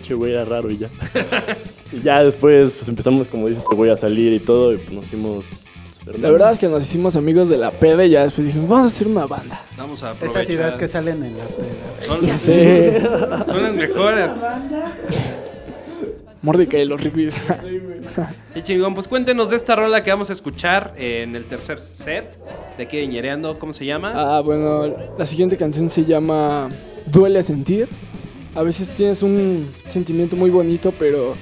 che 0.02 0.14
güey, 0.14 0.32
era 0.32 0.46
raro 0.46 0.72
y 0.72 0.78
ya. 0.78 0.90
y 1.92 2.02
ya 2.02 2.24
después 2.24 2.72
pues 2.72 2.88
empezamos, 2.88 3.28
como 3.28 3.50
dices, 3.50 3.66
te 3.70 3.76
voy 3.76 3.90
a 3.90 3.98
salir 3.98 4.32
y 4.32 4.40
todo, 4.40 4.74
y 4.74 4.78
pues 4.78 4.94
nos 4.94 5.06
hicimos... 5.08 5.46
pues, 6.06 6.20
La 6.22 6.32
verdad 6.32 6.54
es 6.54 6.58
que 6.58 6.70
nos 6.70 6.84
hicimos 6.86 7.18
amigos 7.18 7.50
de 7.50 7.58
la 7.58 7.72
peda 7.72 8.06
y 8.06 8.12
ya 8.12 8.24
después 8.24 8.48
dijimos, 8.48 8.70
vamos 8.70 8.86
a 8.86 8.90
hacer 8.90 9.08
una 9.08 9.26
banda. 9.26 9.62
Vamos 9.76 10.02
a 10.04 10.12
aprovechar. 10.12 10.42
Esas 10.42 10.56
ideas 10.56 10.76
que 10.76 10.88
salen 10.88 11.22
en 11.22 11.38
la 11.38 11.46
peda. 11.48 12.06
Son, 12.08 12.22
Sí. 12.26 13.46
son 13.46 13.64
las 13.64 13.76
mejores. 13.76 14.32
Mordecai 16.42 16.86
los 16.86 17.02
Rigby's. 17.02 17.42
Y 18.56 18.62
chingón, 18.64 18.94
pues 18.94 19.08
cuéntenos 19.08 19.50
de 19.52 19.56
esta 19.56 19.76
rola 19.76 20.04
que 20.04 20.10
vamos 20.12 20.30
a 20.30 20.34
escuchar 20.34 20.94
en 20.98 21.36
el 21.36 21.46
tercer 21.46 21.80
set 21.80 22.38
de 22.78 22.84
aquí 22.84 22.98
de 22.98 23.08
Ñereando. 23.08 23.58
¿Cómo 23.58 23.72
se 23.74 23.86
llama? 23.86 24.14
ah, 24.16 24.42
bueno, 24.42 24.94
la 25.18 25.26
siguiente 25.26 25.56
canción 25.56 25.90
se 25.90 26.04
llama 26.04 26.70
Duele 27.06 27.44
sentir. 27.44 27.88
A 28.54 28.64
veces 28.64 28.90
tienes 28.90 29.24
un 29.24 29.72
sentimiento 29.88 30.36
muy 30.36 30.50
bonito, 30.50 30.94
pero 31.00 31.36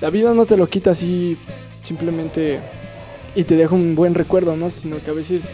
la 0.00 0.10
vida 0.10 0.34
no 0.34 0.44
te 0.46 0.56
lo 0.56 0.68
quita 0.68 0.90
así 0.90 1.36
simplemente 1.84 2.58
y 3.36 3.44
te 3.44 3.54
deja 3.54 3.74
un 3.74 3.94
buen 3.94 4.14
recuerdo, 4.14 4.56
¿no? 4.56 4.68
Sino 4.70 4.96
que 4.98 5.10
a 5.10 5.14
veces 5.14 5.50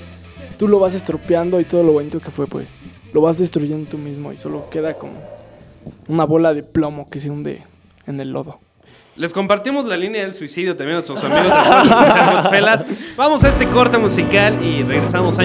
tú 0.56 0.68
lo 0.68 0.78
vas 0.78 0.94
estropeando 0.94 1.60
y 1.60 1.64
todo 1.64 1.82
lo 1.82 1.92
bonito 1.92 2.20
que 2.20 2.30
fue, 2.30 2.46
pues 2.46 2.84
lo 3.12 3.20
vas 3.20 3.38
destruyendo 3.38 3.90
tú 3.90 3.98
mismo 3.98 4.32
y 4.32 4.36
solo 4.38 4.70
queda 4.70 4.94
como 4.94 5.14
una 6.08 6.24
bola 6.24 6.54
de 6.54 6.62
plomo 6.62 7.10
que 7.10 7.20
se 7.20 7.28
hunde 7.28 7.64
en 8.06 8.20
el 8.20 8.30
lodo. 8.30 8.60
Les 9.16 9.32
compartimos 9.34 9.84
la 9.84 9.96
línea 9.96 10.22
del 10.22 10.34
suicidio 10.34 10.74
también 10.74 10.98
a 10.98 11.02
nuestros 11.02 11.22
amigos 11.24 11.44
de 11.44 12.34
Godfellas. 12.34 12.86
Vamos 13.16 13.44
a 13.44 13.50
este 13.50 13.66
corte 13.66 13.98
musical 13.98 14.58
y 14.64 14.82
regresamos 14.82 15.38
a 15.38 15.44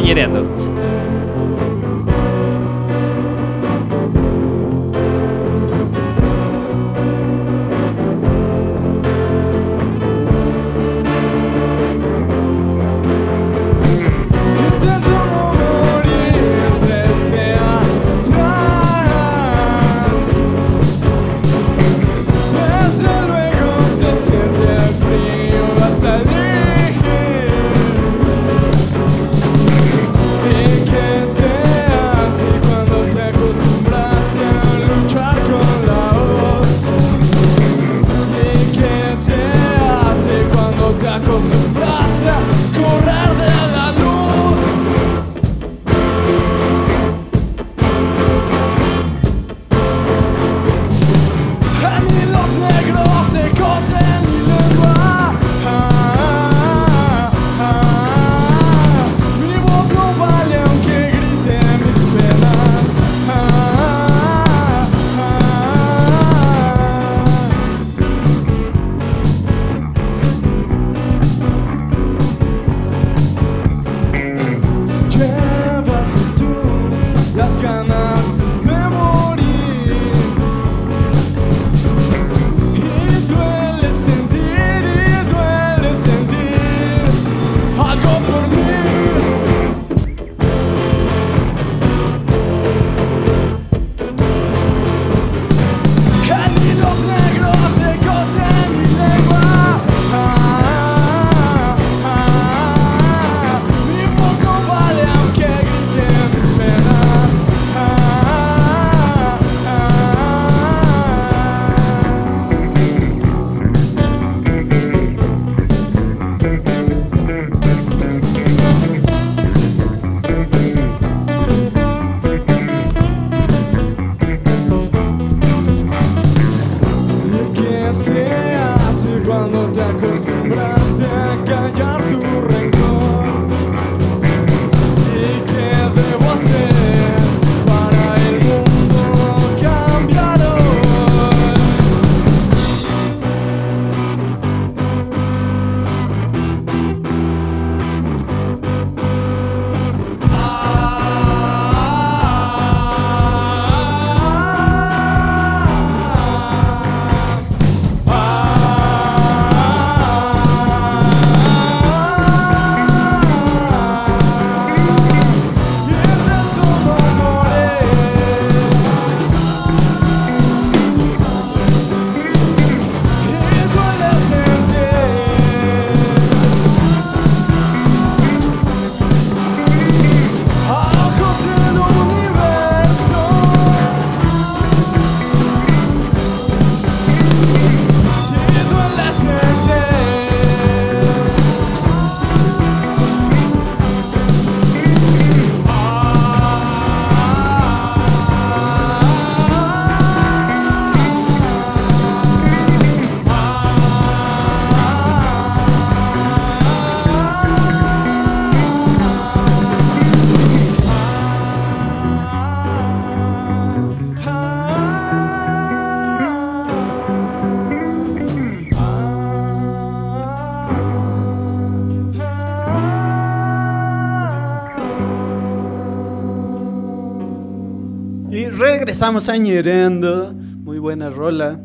regresamos 228.87 229.27
a 229.27 229.35
Ñerendo. 229.35 230.31
Muy 230.33 230.79
buena 230.79 231.09
rola. 231.09 231.59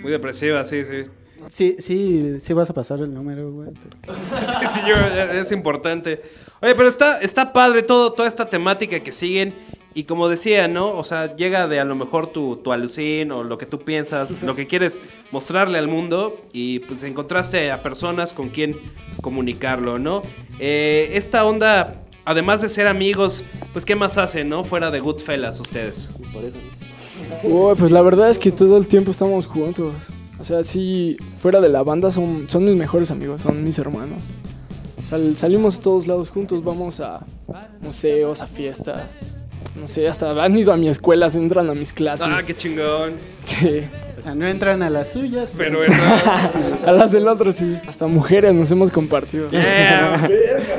Muy 0.00 0.12
depresiva, 0.12 0.64
sí, 0.64 0.84
sí. 0.84 1.10
Sí, 1.50 1.76
sí, 1.80 2.36
sí 2.38 2.52
vas 2.52 2.70
a 2.70 2.74
pasar 2.74 3.00
el 3.00 3.12
número, 3.12 3.50
güey. 3.50 3.70
Sí, 4.32 4.66
sí, 4.72 4.80
yo- 4.86 4.94
es 5.40 5.50
importante. 5.50 6.22
Oye, 6.62 6.76
pero 6.76 6.88
está, 6.88 7.20
está 7.20 7.52
padre 7.52 7.82
todo, 7.82 8.12
toda 8.12 8.28
esta 8.28 8.48
temática 8.48 9.00
que 9.00 9.10
siguen. 9.10 9.52
Y 9.96 10.04
como 10.04 10.28
decía, 10.28 10.68
¿no? 10.68 10.90
O 10.96 11.02
sea, 11.02 11.34
llega 11.34 11.66
de 11.66 11.80
a 11.80 11.84
lo 11.84 11.96
mejor 11.96 12.28
tu, 12.28 12.56
tu 12.58 12.72
alucín 12.72 13.32
o 13.32 13.42
lo 13.42 13.58
que 13.58 13.66
tú 13.66 13.80
piensas, 13.80 14.30
lo 14.42 14.54
que 14.54 14.68
quieres 14.68 15.00
mostrarle 15.32 15.78
al 15.78 15.88
mundo. 15.88 16.40
Y 16.52 16.78
pues 16.80 17.02
encontraste 17.02 17.72
a 17.72 17.82
personas 17.82 18.32
con 18.32 18.50
quien 18.50 18.76
comunicarlo, 19.20 19.98
¿no? 19.98 20.22
Eh, 20.60 21.10
esta 21.14 21.44
onda, 21.44 22.03
además 22.24 22.62
de 22.62 22.68
ser 22.68 22.86
amigos, 22.86 23.44
pues 23.72 23.84
¿qué 23.84 23.94
más 23.94 24.18
hacen, 24.18 24.48
no? 24.48 24.64
Fuera 24.64 24.90
de 24.90 25.00
Goodfellas 25.00 25.60
ustedes. 25.60 26.10
Uy, 27.42 27.74
pues 27.76 27.90
la 27.90 28.02
verdad 28.02 28.30
es 28.30 28.38
que 28.38 28.50
todo 28.52 28.76
el 28.76 28.86
tiempo 28.86 29.10
estamos 29.10 29.46
juntos. 29.46 29.94
O 30.38 30.44
sea, 30.44 30.62
sí, 30.62 31.16
fuera 31.38 31.60
de 31.60 31.68
la 31.68 31.82
banda 31.82 32.10
son, 32.10 32.48
son 32.48 32.64
mis 32.64 32.74
mejores 32.76 33.10
amigos, 33.10 33.42
son 33.42 33.62
mis 33.62 33.78
hermanos. 33.78 34.18
Sal- 35.02 35.36
salimos 35.36 35.78
a 35.78 35.82
todos 35.82 36.06
lados 36.06 36.30
juntos, 36.30 36.64
vamos 36.64 37.00
a 37.00 37.24
museos, 37.82 38.40
a 38.40 38.46
fiestas. 38.46 39.32
No 39.74 39.86
sé, 39.86 40.06
hasta 40.08 40.30
han 40.42 40.56
ido 40.56 40.72
a 40.72 40.76
mi 40.76 40.88
escuela, 40.88 41.28
se 41.28 41.38
entran 41.38 41.68
a 41.68 41.74
mis 41.74 41.92
clases. 41.92 42.26
Ah, 42.28 42.38
qué 42.46 42.54
chingón. 42.54 43.14
Sí. 43.42 43.84
O 44.18 44.22
sea, 44.22 44.34
no 44.34 44.46
entran 44.46 44.82
a 44.82 44.90
las 44.90 45.12
suyas. 45.12 45.52
Pero 45.56 45.80
a 46.86 46.92
las 46.92 47.10
del 47.10 47.26
otro 47.28 47.52
sí. 47.52 47.76
Hasta 47.86 48.06
mujeres 48.06 48.54
nos 48.54 48.70
hemos 48.70 48.90
compartido. 48.90 49.48
Yeah. 49.50 50.28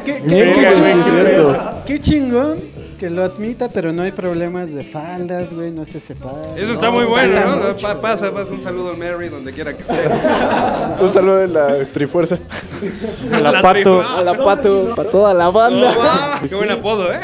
¿Qué, 0.05 1.99
chingón, 1.99 2.57
qué 2.57 2.95
que 2.97 3.09
lo 3.09 3.23
admita, 3.23 3.69
pero 3.69 3.91
no 3.91 4.03
hay 4.03 4.11
problemas 4.11 4.73
de 4.73 4.83
faldas, 4.83 5.53
güey, 5.53 5.71
no 5.71 5.85
se 5.85 5.99
separa. 5.99 6.55
Eso 6.55 6.71
está 6.71 6.89
muy 6.89 7.05
bueno, 7.05 7.55
¿no? 7.57 7.77
Pa- 7.77 7.99
Pasa, 7.99 8.31
pasa 8.31 8.51
un 8.51 8.61
saludo 8.61 8.91
al 8.91 8.97
Mary 8.97 9.29
donde 9.29 9.51
quiera 9.51 9.73
que 9.73 9.81
esté. 9.81 9.93
Un 11.01 11.13
saludo 11.13 11.37
de 11.37 11.47
la 11.49 11.85
Trifuerza. 11.85 12.37
A 13.33 13.39
la 13.39 13.61
pato, 13.61 14.01
a 14.01 14.23
la 14.23 14.33
pato, 14.33 14.93
para 14.95 15.09
toda 15.09 15.33
la 15.33 15.49
banda. 15.49 15.93
Oh, 15.97 16.39
wow, 16.39 16.49
qué 16.49 16.55
buen 16.55 16.71
apodo, 16.71 17.11
¿eh? 17.11 17.19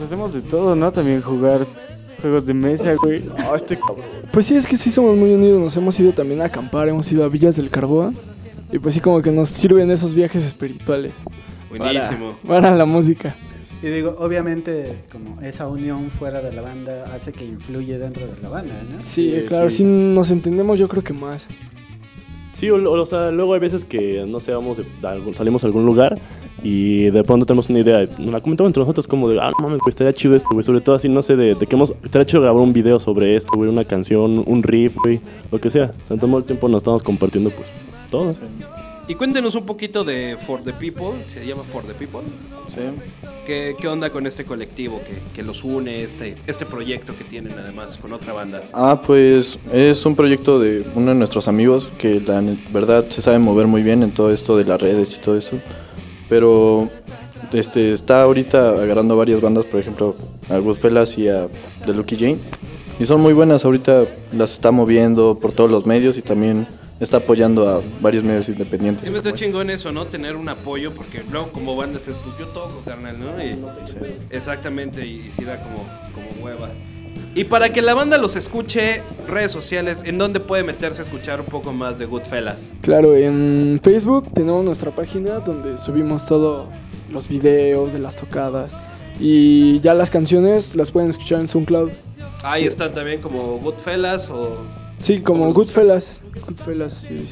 Pues 0.00 0.12
hacemos 0.12 0.32
de 0.32 0.40
todo, 0.40 0.74
¿no? 0.74 0.90
También 0.90 1.20
jugar 1.20 1.66
juegos 2.22 2.46
de 2.46 2.54
mesa, 2.54 2.94
güey. 3.02 3.22
Ah, 3.36 3.52
este 3.54 3.76
cabrón. 3.78 3.98
Pues 4.32 4.46
sí, 4.46 4.54
es 4.56 4.66
que 4.66 4.78
sí 4.78 4.90
somos 4.90 5.14
muy 5.14 5.34
unidos. 5.34 5.60
Nos 5.60 5.76
hemos 5.76 6.00
ido 6.00 6.12
también 6.12 6.40
a 6.40 6.46
acampar, 6.46 6.88
hemos 6.88 7.12
ido 7.12 7.22
a 7.22 7.28
Villas 7.28 7.56
del 7.56 7.68
Carboa. 7.68 8.10
Y 8.72 8.78
pues 8.78 8.94
sí, 8.94 9.00
como 9.00 9.20
que 9.20 9.30
nos 9.30 9.50
sirven 9.50 9.90
esos 9.90 10.14
viajes 10.14 10.46
espirituales. 10.46 11.12
Buenísimo. 11.68 12.38
Para, 12.46 12.62
para 12.62 12.76
la 12.76 12.86
música. 12.86 13.36
Y 13.82 13.88
digo, 13.88 14.14
obviamente, 14.18 15.02
como 15.12 15.38
esa 15.42 15.68
unión 15.68 16.08
fuera 16.10 16.40
de 16.40 16.52
la 16.52 16.62
banda 16.62 17.12
hace 17.14 17.32
que 17.32 17.44
influye 17.44 17.98
dentro 17.98 18.26
de 18.26 18.40
la 18.40 18.48
banda, 18.48 18.74
¿no? 18.90 19.02
Sí, 19.02 19.34
Sí, 19.40 19.44
claro, 19.48 19.68
sí. 19.68 19.76
si 19.78 19.84
nos 19.84 20.30
entendemos, 20.30 20.78
yo 20.78 20.88
creo 20.88 21.04
que 21.04 21.12
más. 21.12 21.46
Sí, 22.52 22.70
o, 22.70 22.90
o 22.90 23.06
sea, 23.06 23.30
luego 23.30 23.52
hay 23.52 23.60
veces 23.60 23.84
que, 23.84 24.24
no 24.26 24.40
sé, 24.40 24.52
vamos 24.52 24.78
de- 24.78 24.84
de 24.84 25.34
salimos 25.34 25.62
a 25.64 25.66
algún 25.66 25.84
lugar 25.84 26.18
y 26.62 27.10
de 27.10 27.24
pronto 27.24 27.46
tenemos 27.46 27.68
una 27.68 27.80
idea, 27.80 28.06
nos 28.18 28.32
la 28.32 28.40
comentamos 28.40 28.68
entre 28.68 28.80
nosotros 28.82 29.06
como 29.06 29.28
de, 29.28 29.40
ah, 29.40 29.50
no 29.58 29.66
mames, 29.66 29.80
güey, 29.80 29.90
estaría 29.90 30.12
chido 30.12 30.34
esto, 30.34 30.48
güey, 30.52 30.62
sobre 30.62 30.80
todo 30.80 30.96
así, 30.96 31.08
no 31.08 31.22
sé, 31.22 31.36
de, 31.36 31.54
de 31.54 31.66
que 31.66 31.74
hemos, 31.74 31.94
estaría 32.02 32.26
chido 32.26 32.42
grabar 32.42 32.62
un 32.62 32.72
video 32.72 32.98
sobre 32.98 33.36
esto, 33.36 33.52
güey, 33.54 33.70
una 33.70 33.84
canción, 33.84 34.42
un 34.46 34.62
riff, 34.62 34.96
güey, 34.96 35.20
lo 35.50 35.60
que 35.60 35.70
sea. 35.70 35.94
O 36.02 36.04
sea, 36.04 36.14
en 36.14 36.20
todo 36.20 36.38
el 36.38 36.44
tiempo 36.44 36.68
nos 36.68 36.78
estamos 36.78 37.02
compartiendo, 37.02 37.50
pues, 37.50 37.68
todo. 38.10 38.34
Y 39.10 39.16
cuéntenos 39.16 39.56
un 39.56 39.66
poquito 39.66 40.04
de 40.04 40.36
For 40.38 40.62
the 40.62 40.72
People, 40.72 41.18
se 41.26 41.44
llama 41.44 41.64
For 41.64 41.82
the 41.82 41.94
People. 41.94 42.20
Sí. 42.68 42.82
¿Qué, 43.44 43.74
qué 43.76 43.88
onda 43.88 44.10
con 44.10 44.24
este 44.24 44.44
colectivo 44.44 45.00
que, 45.04 45.18
que 45.34 45.42
los 45.42 45.64
une, 45.64 46.04
este, 46.04 46.36
este 46.46 46.64
proyecto 46.64 47.16
que 47.18 47.24
tienen 47.24 47.58
además 47.58 47.96
con 47.96 48.12
otra 48.12 48.32
banda? 48.32 48.62
Ah, 48.72 49.02
pues 49.04 49.58
es 49.72 50.06
un 50.06 50.14
proyecto 50.14 50.60
de 50.60 50.86
uno 50.94 51.10
de 51.10 51.16
nuestros 51.16 51.48
amigos 51.48 51.90
que 51.98 52.20
la 52.20 52.40
verdad 52.72 53.04
se 53.08 53.20
sabe 53.20 53.40
mover 53.40 53.66
muy 53.66 53.82
bien 53.82 54.04
en 54.04 54.12
todo 54.12 54.30
esto 54.30 54.56
de 54.56 54.64
las 54.64 54.80
redes 54.80 55.16
y 55.16 55.20
todo 55.20 55.36
eso. 55.36 55.58
Pero 56.30 56.88
este 57.52 57.92
está 57.92 58.22
ahorita 58.22 58.70
agarrando 58.70 59.16
varias 59.16 59.40
bandas, 59.42 59.66
por 59.66 59.80
ejemplo, 59.80 60.14
a 60.48 60.56
Goodfellas 60.58 61.18
y 61.18 61.28
a 61.28 61.48
The 61.84 61.92
Lucky 61.92 62.16
Jane. 62.16 62.38
Y 62.98 63.04
son 63.04 63.20
muy 63.20 63.32
buenas, 63.34 63.64
ahorita 63.64 64.04
las 64.32 64.52
está 64.52 64.70
moviendo 64.70 65.38
por 65.40 65.52
todos 65.52 65.70
los 65.70 65.84
medios 65.86 66.16
y 66.16 66.22
también 66.22 66.66
está 67.00 67.16
apoyando 67.16 67.68
a 67.68 67.80
varios 68.00 68.22
medios 68.24 68.48
independientes. 68.48 69.06
Sí, 69.06 69.10
me 69.10 69.16
está 69.18 69.32
chingón 69.34 69.70
eso, 69.70 69.90
¿no? 69.90 70.04
Tener 70.06 70.36
un 70.36 70.48
apoyo, 70.50 70.92
porque 70.92 71.22
luego 71.30 71.50
como 71.50 71.74
banda 71.74 71.98
es, 71.98 72.04
pues 72.04 72.38
yo 72.38 72.46
toco, 72.48 72.82
carnal, 72.84 73.18
¿no? 73.18 73.42
Y- 73.42 73.56
exactamente, 74.30 75.06
y, 75.06 75.26
y 75.26 75.30
sí 75.30 75.44
da 75.44 75.62
como, 75.62 75.78
como 76.14 76.44
hueva. 76.44 76.68
Y 77.34 77.44
para 77.44 77.72
que 77.72 77.80
la 77.80 77.94
banda 77.94 78.18
los 78.18 78.34
escuche, 78.34 79.02
redes 79.28 79.52
sociales, 79.52 80.02
¿en 80.04 80.18
dónde 80.18 80.40
puede 80.40 80.64
meterse 80.64 81.00
a 81.02 81.04
escuchar 81.04 81.40
un 81.40 81.46
poco 81.46 81.72
más 81.72 81.98
de 81.98 82.06
Goodfellas? 82.06 82.72
Claro, 82.80 83.14
en 83.14 83.80
Facebook 83.82 84.32
tenemos 84.34 84.64
nuestra 84.64 84.90
página 84.90 85.38
donde 85.38 85.78
subimos 85.78 86.26
todos 86.26 86.66
los 87.08 87.28
videos 87.28 87.92
de 87.92 88.00
las 88.00 88.16
tocadas. 88.16 88.76
Y 89.20 89.78
ya 89.80 89.94
las 89.94 90.10
canciones 90.10 90.74
las 90.74 90.90
pueden 90.90 91.10
escuchar 91.10 91.40
en 91.40 91.46
SoundCloud. 91.46 91.90
Ahí 92.42 92.66
están 92.66 92.92
también 92.94 93.20
como 93.20 93.58
Goodfellas 93.58 94.28
o... 94.28 94.64
Sí, 94.98 95.20
como 95.20 95.52
Goodfellas. 95.52 96.22
Goodfellas, 96.46 96.94
sí. 96.94 97.24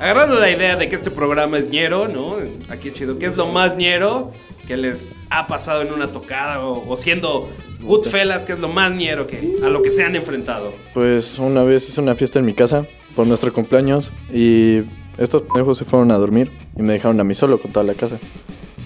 Agarrando 0.00 0.38
la 0.40 0.50
idea 0.50 0.76
de 0.76 0.88
que 0.88 0.96
este 0.96 1.10
programa 1.10 1.58
es 1.58 1.70
ñero, 1.70 2.08
¿no? 2.08 2.36
Aquí 2.68 2.88
es 2.88 2.94
chido. 2.94 3.18
¿Qué 3.18 3.26
es 3.26 3.36
lo 3.36 3.46
más 3.46 3.76
ñero 3.76 4.32
que 4.66 4.76
les 4.76 5.14
ha 5.30 5.46
pasado 5.46 5.82
en 5.82 5.92
una 5.92 6.08
tocada 6.08 6.64
o, 6.64 6.90
o 6.90 6.96
siendo 6.96 7.48
Goodfellas? 7.84 8.44
¿Qué 8.44 8.52
es 8.54 8.58
lo 8.58 8.68
más 8.68 8.92
ñero 8.94 9.26
que, 9.26 9.56
a 9.62 9.68
lo 9.68 9.82
que 9.82 9.90
se 9.90 10.04
han 10.04 10.16
enfrentado? 10.16 10.72
Pues 10.92 11.38
una 11.38 11.62
vez 11.62 11.88
hice 11.88 12.00
una 12.00 12.14
fiesta 12.14 12.38
en 12.38 12.44
mi 12.44 12.54
casa 12.54 12.86
por 13.14 13.26
nuestro 13.26 13.52
cumpleaños 13.52 14.12
y 14.32 14.82
estos 15.18 15.42
pendejos 15.42 15.78
se 15.78 15.84
fueron 15.84 16.10
a 16.10 16.18
dormir 16.18 16.50
y 16.76 16.82
me 16.82 16.92
dejaron 16.94 17.20
a 17.20 17.24
mí 17.24 17.34
solo 17.34 17.60
con 17.60 17.72
toda 17.72 17.84
la 17.84 17.94
casa. 17.94 18.18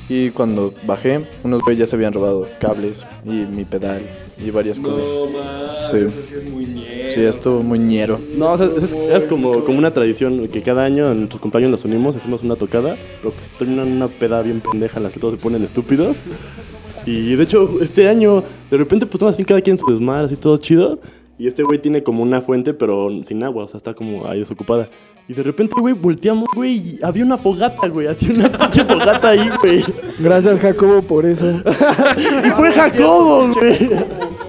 Y 0.09 0.31
cuando 0.31 0.73
bajé, 0.87 1.21
unos 1.43 1.63
güeyes 1.63 1.81
ya 1.81 1.87
se 1.87 1.97
habían 1.97 2.15
robado 2.15 2.49
cables 2.61 3.05
y 3.27 3.29
mi 3.29 3.65
pedal 3.65 4.01
y 4.39 4.51
varias 4.51 4.79
cosas. 4.79 5.05
Sí. 5.91 5.99
eso 5.99 6.23
sí 6.27 6.35
es 6.35 6.45
muy 6.45 6.65
ñero. 6.65 7.11
Sí, 7.11 7.21
estuvo 7.25 7.63
muy 7.63 7.79
ñero. 7.79 8.19
No, 8.37 8.53
o 8.53 8.59
sea, 8.59 8.71
es, 8.83 8.93
es 8.93 9.25
como, 9.25 9.65
como 9.65 9.79
una 9.79 9.93
tradición 9.93 10.49
que 10.49 10.63
cada 10.63 10.85
año 10.85 11.11
en 11.13 11.19
nuestros 11.19 11.43
compañeros 11.43 11.73
nos 11.73 11.85
unimos, 11.85 12.17
hacemos 12.17 12.43
una 12.43 12.57
tocada, 12.57 12.97
pero 13.21 13.35
terminan 13.59 13.93
una 13.93 14.09
peda 14.09 14.41
bien 14.41 14.61
pendeja 14.61 14.97
en 14.97 15.05
la 15.05 15.11
que 15.11 15.21
todos 15.21 15.35
se 15.35 15.41
ponen 15.41 15.63
estúpidos. 15.63 16.17
Y 17.09 17.37
de 17.37 17.43
hecho, 17.43 17.81
este 17.81 18.07
año, 18.07 18.45
de 18.71 18.77
repente, 18.77 19.07
pues 19.07 19.15
estamos 19.15 19.35
así 19.35 19.43
cada 19.43 19.63
quien 19.63 19.75
en 19.75 19.79
su 19.79 19.87
desmadre, 19.87 20.27
así 20.27 20.37
todo 20.37 20.59
chido. 20.59 20.99
Y 21.39 21.47
este 21.47 21.63
güey 21.63 21.81
tiene 21.81 22.03
como 22.03 22.23
una 22.23 22.43
fuente, 22.43 22.75
pero 22.75 23.09
sin 23.25 23.43
agua, 23.45 23.65
o 23.65 23.69
sea, 23.69 23.79
está 23.79 23.95
como 23.95 24.27
ahí 24.27 24.41
desocupada. 24.41 24.91
Y 25.31 25.35
de 25.35 25.43
repente, 25.43 25.75
güey, 25.79 25.93
volteamos, 25.93 26.49
güey, 26.55 26.73
y 26.77 26.99
había 27.03 27.23
una 27.23 27.37
fogata, 27.37 27.87
güey, 27.89 28.07
así 28.07 28.31
una 28.31 28.51
pinche 28.59 28.83
fogata 28.85 29.29
ahí, 29.29 29.47
güey. 29.63 29.85
Gracias, 30.19 30.59
Jacobo, 30.59 31.03
por 31.03 31.27
eso. 31.27 31.47
Y 32.47 32.51
fue 32.51 32.73
Jacobo, 32.73 33.49
güey. 33.53 33.91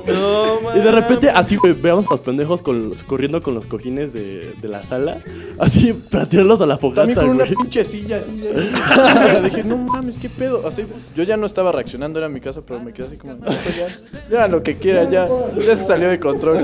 No, 0.08 0.76
Y 0.76 0.80
de 0.80 0.89
repente, 0.92 1.30
así, 1.30 1.58
güey, 1.58 1.74
veamos 1.74 2.08
a 2.08 2.12
los 2.12 2.22
pendejos 2.22 2.62
con 2.62 2.89
los- 2.89 3.04
corriendo 3.04 3.44
con 3.44 3.54
los 3.56 3.65
cojines 3.65 4.13
de, 4.13 4.54
de 4.62 4.68
la 4.70 4.82
sala, 4.82 5.18
así, 5.60 5.92
para 6.10 6.28
tirarlos 6.28 6.62
a 6.62 6.65
la 6.65 6.78
fogata, 6.78 7.02
También 7.02 7.20
con 7.20 7.30
una 7.30 7.44
güey. 7.44 7.56
pinche 7.58 7.84
silla. 7.84 8.22
así, 8.26 8.42
ya. 8.42 9.39
dije, 9.44 9.63
no 9.65 9.76
mames, 9.78 10.18
qué 10.18 10.30
pedo. 10.30 10.65
Así, 10.65 10.86
yo 11.13 11.24
ya 11.24 11.36
no 11.36 11.46
estaba 11.46 11.74
reaccionando, 11.74 12.20
era 12.20 12.30
mi 12.30 12.39
casa, 12.39 12.62
pero 12.65 12.80
me 12.80 12.94
quedé 12.94 13.08
así 13.08 13.18
como, 13.18 13.34
"No, 13.34 13.39
pues 13.48 13.76
ya, 13.78 13.88
ya 14.32 14.48
lo 14.48 14.63
que 14.63 14.78
quiera, 14.78 15.10
ya, 15.10 15.28
ya 15.63 15.76
se 15.76 15.84
salió 15.86 16.08
de 16.10 16.20
control. 16.22 16.58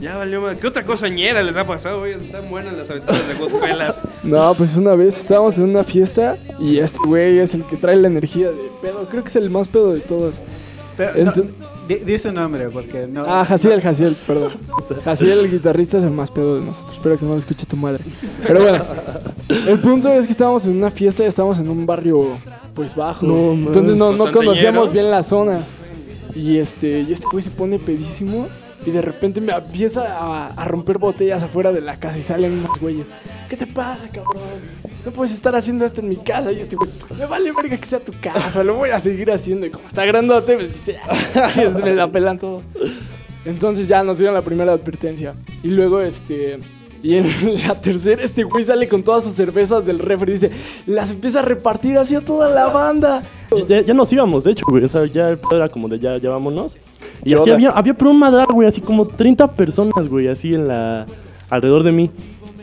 Ya 0.00 0.16
valió 0.16 0.40
más. 0.40 0.54
¿Qué 0.56 0.66
otra 0.66 0.84
cosa 0.84 1.08
ñera 1.08 1.42
les 1.42 1.56
ha 1.56 1.66
pasado, 1.66 2.00
güey? 2.00 2.12
Están 2.14 2.48
buenas 2.48 2.72
las 2.74 2.88
aventuras 2.88 3.26
de 3.28 3.34
Goodfellas. 3.34 4.02
No, 4.22 4.54
pues 4.54 4.74
una 4.76 4.94
vez 4.94 5.18
estábamos 5.18 5.58
en 5.58 5.64
una 5.64 5.84
fiesta 5.84 6.36
y 6.58 6.78
este 6.78 6.98
güey 7.06 7.38
es 7.38 7.54
el 7.54 7.64
que 7.64 7.76
trae 7.76 7.96
la 7.96 8.08
energía 8.08 8.48
de 8.48 8.70
pedo. 8.80 9.06
Creo 9.10 9.22
que 9.22 9.28
es 9.28 9.36
el 9.36 9.50
más 9.50 9.68
pedo 9.68 9.92
de 9.92 10.00
todos. 10.00 10.36
Pero, 10.96 11.14
Ento- 11.14 11.44
no, 11.44 11.66
di, 11.88 11.94
di 11.96 12.18
su 12.18 12.30
nombre, 12.32 12.68
porque 12.70 13.06
no. 13.06 13.24
Ah, 13.26 13.44
Jaciel, 13.44 13.80
Jaciel, 13.80 14.14
perdón. 14.26 14.52
Jaciel, 15.04 15.38
el 15.40 15.50
guitarrista, 15.50 15.98
es 15.98 16.04
el 16.04 16.10
más 16.10 16.30
pedo 16.30 16.56
de 16.56 16.62
nosotros. 16.66 16.94
Espero 16.94 17.18
que 17.18 17.24
no 17.24 17.32
lo 17.32 17.38
escuche 17.38 17.66
tu 17.66 17.76
madre. 17.76 18.04
Pero 18.46 18.60
bueno, 18.62 18.84
el 19.68 19.78
punto 19.80 20.08
es 20.10 20.26
que 20.26 20.32
estábamos 20.32 20.64
en 20.66 20.76
una 20.76 20.90
fiesta 20.90 21.22
y 21.24 21.26
estábamos 21.26 21.58
en 21.58 21.68
un 21.68 21.84
barrio, 21.86 22.38
pues 22.74 22.94
bajo. 22.94 23.26
No, 23.26 23.52
Entonces 23.52 23.96
no, 23.96 24.12
no 24.12 24.32
conocíamos 24.32 24.92
bien 24.92 25.10
la 25.10 25.22
zona. 25.22 25.64
Y 26.34 26.58
este, 26.58 27.00
y 27.00 27.12
este 27.12 27.26
güey 27.30 27.42
se 27.42 27.50
pone 27.50 27.78
pedísimo 27.78 28.46
y 28.86 28.90
de 28.90 29.02
repente 29.02 29.40
me 29.40 29.52
empieza 29.52 30.50
a, 30.50 30.64
romper 30.64 30.98
botellas 30.98 31.42
afuera 31.42 31.72
de 31.72 31.80
la 31.80 31.96
casa 31.96 32.18
y 32.18 32.22
salen 32.22 32.52
unos 32.52 32.78
güeyes. 32.80 33.06
¿Qué 33.48 33.56
te 33.56 33.66
pasa, 33.66 34.08
cabrón? 34.08 34.42
No 35.04 35.10
puedes 35.12 35.34
estar 35.34 35.54
haciendo 35.56 35.84
esto 35.84 36.00
en 36.00 36.08
mi 36.08 36.16
casa. 36.16 36.52
Y 36.52 36.60
este 36.60 36.76
güey, 36.76 36.90
me 37.18 37.26
vale 37.26 37.52
verga 37.52 37.76
que 37.76 37.86
sea 37.86 38.00
tu 38.00 38.12
casa, 38.20 38.62
lo 38.62 38.74
voy 38.74 38.90
a 38.90 39.00
seguir 39.00 39.30
haciendo. 39.30 39.66
Y 39.66 39.70
como 39.70 39.86
está 39.86 40.04
grandote, 40.04 40.54
pues 40.54 40.90
"Ah, 41.34 41.48
chis, 41.50 41.72
me 41.82 41.94
la 41.94 42.10
pelan 42.10 42.38
todos. 42.38 42.66
Entonces 43.44 43.88
ya 43.88 44.02
nos 44.02 44.18
dieron 44.18 44.34
la 44.34 44.42
primera 44.42 44.72
advertencia. 44.72 45.34
Y 45.62 45.68
luego, 45.68 46.00
este. 46.00 46.58
Y 47.02 47.16
en 47.16 47.26
la 47.66 47.80
tercera, 47.80 48.22
este 48.22 48.42
güey 48.42 48.64
sale 48.64 48.88
con 48.88 49.02
todas 49.02 49.24
sus 49.24 49.34
cervezas 49.34 49.86
del 49.86 49.98
refri 49.98 50.32
y 50.32 50.34
dice: 50.34 50.50
Las 50.86 51.10
empieza 51.10 51.40
a 51.40 51.42
repartir 51.42 51.98
hacia 51.98 52.20
toda 52.20 52.48
la 52.50 52.66
banda. 52.66 53.22
Ya, 53.68 53.80
ya 53.80 53.94
nos 53.94 54.12
íbamos, 54.12 54.44
de 54.44 54.52
hecho, 54.52 54.64
güey. 54.68 54.84
O 54.84 54.88
sea, 54.88 55.06
ya 55.06 55.30
el 55.30 55.38
pedo 55.38 55.56
era 55.56 55.68
como 55.68 55.88
de 55.88 55.98
ya, 55.98 56.16
ya 56.18 56.30
vámonos. 56.30 56.76
Y 57.24 57.30
¿Qué 57.30 57.36
así 57.36 57.50
había, 57.50 57.70
había 57.70 57.94
pero 57.94 58.10
un 58.10 58.18
madral, 58.18 58.46
güey, 58.52 58.68
así 58.68 58.80
como 58.80 59.06
30 59.06 59.52
personas, 59.52 60.08
güey, 60.08 60.28
así 60.28 60.54
en 60.54 60.68
la. 60.68 61.06
alrededor 61.48 61.82
de 61.82 61.92
mí. 61.92 62.10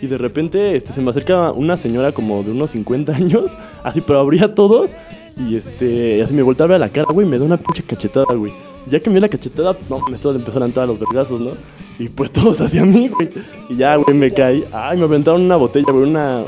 Y 0.01 0.05
de 0.07 0.17
repente 0.17 0.75
este, 0.75 0.93
se 0.93 1.01
me 1.01 1.09
acerca 1.09 1.51
una 1.51 1.75
señora 1.75 2.11
como 2.11 2.43
de 2.43 2.51
unos 2.51 2.71
50 2.71 3.15
años, 3.15 3.57
así, 3.83 4.01
pero 4.01 4.19
abría 4.19 4.53
todos. 4.53 4.95
Y 5.37 5.55
este, 5.55 6.21
así 6.21 6.33
me 6.33 6.41
voltea 6.41 6.65
a 6.65 6.67
ver 6.67 6.75
a 6.75 6.79
la 6.79 6.89
cara, 6.89 7.07
güey, 7.11 7.27
y 7.27 7.29
me 7.29 7.37
da 7.37 7.45
una 7.45 7.57
pinche 7.57 7.83
cachetada, 7.83 8.33
güey. 8.35 8.51
Ya 8.89 8.99
que 8.99 9.09
me 9.09 9.15
dio 9.15 9.21
la 9.21 9.29
cachetada, 9.29 9.75
no, 9.89 9.99
me 10.09 10.17
todos 10.17 10.35
empezaron 10.35 10.63
a 10.63 10.65
entrar 10.67 10.83
a 10.85 10.87
los 10.87 10.99
vergazos, 10.99 11.39
¿no? 11.39 11.51
Y 11.99 12.09
pues 12.09 12.31
todos 12.31 12.61
hacia 12.61 12.85
mí, 12.85 13.07
güey. 13.09 13.29
Y 13.69 13.75
ya, 13.77 13.95
güey, 13.95 14.15
me 14.15 14.31
caí. 14.31 14.63
Ay, 14.71 14.97
me 14.97 15.05
aventaron 15.05 15.41
una 15.41 15.55
botella, 15.55 15.91
güey, 15.91 16.03
una. 16.09 16.43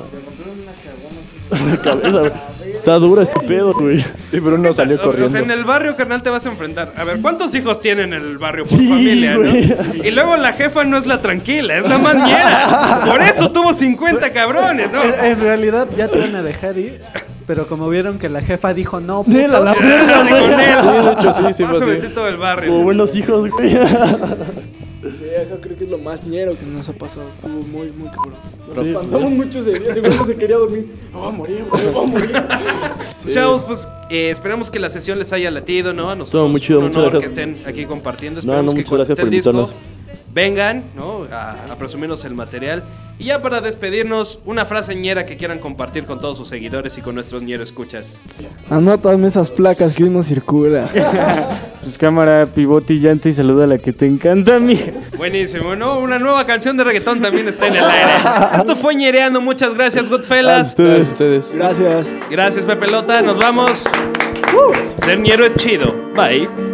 una 1.51 1.77
cabeza, 1.81 2.09
güey. 2.19 2.31
Está 2.71 2.93
dura 2.99 3.23
este 3.23 3.39
pedo, 3.41 3.73
güey. 3.73 4.03
Y 4.31 4.39
Bruno 4.39 4.73
salió 4.73 4.95
O 4.95 4.99
sea, 4.99 5.05
corriendo. 5.07 5.37
en 5.39 5.51
el 5.51 5.63
barrio, 5.65 5.95
carnal, 5.95 6.21
te 6.21 6.29
vas 6.29 6.45
a 6.45 6.49
enfrentar. 6.49 6.93
A 6.95 7.03
ver, 7.03 7.19
¿cuántos 7.19 7.53
hijos 7.55 7.81
tienen 7.81 8.13
en 8.13 8.21
el 8.21 8.37
barrio 8.37 8.63
por 8.65 8.77
Sí, 8.77 8.87
familia, 8.87 9.33
no? 9.33 9.39
güey. 9.39 9.73
Y 10.07 10.11
luego 10.11 10.37
la 10.37 10.53
jefa 10.53 10.85
no 10.85 10.95
es 10.97 11.05
la 11.07 11.19
tranquila, 11.21 11.77
es 11.77 11.83
la 11.89 11.97
más 11.97 12.15
ñera. 12.15 13.03
Por 13.07 13.21
eso 13.21 13.51
tuvo 13.51 13.73
50 13.73 14.31
cabrones, 14.31 14.91
¿no? 14.93 15.03
En, 15.03 15.13
en 15.31 15.39
realidad 15.39 15.87
ya 15.97 16.07
te 16.07 16.19
van 16.19 16.35
a 16.35 16.43
dejar 16.43 16.77
ir, 16.77 17.01
pero 17.47 17.67
como 17.67 17.89
vieron 17.89 18.17
que 18.19 18.29
la 18.29 18.41
jefa 18.41 18.73
dijo 18.73 18.99
no, 19.01 19.23
puto, 19.23 19.35
Nel, 19.35 19.53
a 19.55 19.59
la 19.59 19.73
Dale 19.73 20.29
con 20.29 20.29
güey. 20.29 20.43
él. 20.45 21.33
Sí, 21.33 21.43
de 21.43 21.51
hecho, 21.97 22.19
sí, 25.03 25.23
eso 25.37 25.59
creo 25.61 25.77
que 25.77 25.83
es 25.85 25.89
lo 25.89 25.97
más 25.97 26.25
ñero 26.25 26.57
que 26.57 26.65
nos 26.65 26.87
ha 26.89 26.93
pasado. 26.93 27.29
Estuvo 27.29 27.61
muy, 27.63 27.91
muy 27.91 28.09
cabrón. 28.09 28.35
Nos 28.67 28.79
Sí, 28.83 28.89
espantamos 28.89 29.31
mucho 29.31 29.59
ese 29.59 29.71
día. 29.79 29.93
Seguro 29.93 30.15
no 30.15 30.25
se 30.25 30.35
quería 30.35 30.57
dormir. 30.57 30.87
Me 31.13 31.19
voy 31.19 31.27
a 31.27 31.31
morir, 31.31 31.65
voy 31.69 31.81
a 32.03 32.07
morir. 32.07 32.31
Chavos, 33.33 33.61
pues 33.63 33.87
eh, 34.09 34.29
esperamos 34.31 34.69
que 34.71 34.79
la 34.79 34.89
sesión 34.89 35.19
les 35.19 35.31
haya 35.33 35.51
latido, 35.51 35.93
¿no? 35.93 36.09
A 36.09 36.15
nosotros 36.15 36.41
Estuvo 36.41 36.47
muy 36.49 36.61
chido, 36.61 36.79
un 36.79 36.85
muchas 36.85 36.97
honor 36.97 37.11
que 37.19 37.27
gracias. 37.27 37.47
estén 37.47 37.67
aquí 37.67 37.85
compartiendo. 37.85 38.37
No, 38.37 38.39
Esperamos 38.39 38.65
no, 38.65 38.71
que 38.71 38.77
muchas 38.77 38.89
cuando 38.89 39.05
gracias 39.05 39.19
esté 39.19 39.21
por 39.21 39.27
el 39.27 39.31
disco 39.31 39.49
invitarnos. 39.51 39.98
Vengan, 40.33 40.83
¿no? 40.95 41.25
A, 41.31 41.71
a 41.71 41.75
presumirnos 41.77 42.23
el 42.25 42.33
material. 42.33 42.83
Y 43.19 43.25
ya 43.25 43.41
para 43.41 43.59
despedirnos, 43.59 44.39
una 44.45 44.63
frase 44.63 44.95
ñera 44.95 45.25
que 45.25 45.35
quieran 45.35 45.59
compartir 45.59 46.05
con 46.05 46.21
todos 46.21 46.37
sus 46.37 46.47
seguidores 46.47 46.97
y 46.97 47.01
con 47.01 47.15
nuestros 47.15 47.43
ñero 47.43 47.61
escuchas. 47.61 48.21
Anótame 48.69 49.27
esas 49.27 49.49
placas 49.49 49.93
que 49.95 50.05
uno 50.05 50.23
circula. 50.23 50.89
Pues 51.81 51.97
cámara, 51.97 52.45
pivote 52.53 52.93
y 52.93 52.99
llanta 52.99 53.29
y 53.29 53.33
saluda 53.33 53.63
a 53.63 53.67
la 53.67 53.77
que 53.77 53.93
te 53.93 54.05
encanta, 54.05 54.59
mi. 54.59 54.77
Buenísimo, 55.17 55.75
¿no? 55.77 55.97
Una 55.99 56.19
nueva 56.19 56.45
canción 56.45 56.75
de 56.75 56.83
reggaetón 56.83 57.21
también 57.21 57.47
está 57.47 57.67
en 57.67 57.77
el 57.77 57.85
aire. 57.85 58.11
Esto 58.57 58.75
fue 58.75 58.95
ñereando. 58.95 59.39
Muchas 59.41 59.73
gracias, 59.73 60.09
Goodfellas. 60.09 60.75
Gracias 60.75 61.07
a 61.07 61.13
ustedes. 61.13 61.51
Gracias. 61.53 62.13
Gracias, 62.29 62.65
Pepe 62.65 62.89
Lota. 62.91 63.21
Nos 63.21 63.37
vamos. 63.37 63.85
Ser 64.97 65.19
ñero 65.19 65.45
es 65.45 65.55
chido. 65.55 65.95
Bye. 66.13 66.68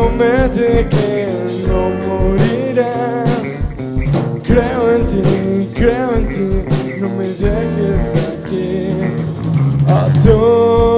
Promete 0.00 0.88
que 0.88 1.28
no 1.68 1.90
morirás. 2.06 3.60
Creo 4.42 4.94
en 4.94 5.06
ti, 5.06 5.68
creo 5.74 6.14
en 6.14 6.28
ti, 6.28 6.48
no 7.00 7.08
me 7.16 7.26
dejes 7.28 8.14
aquí. 8.14 8.88
Azul, 9.86 10.89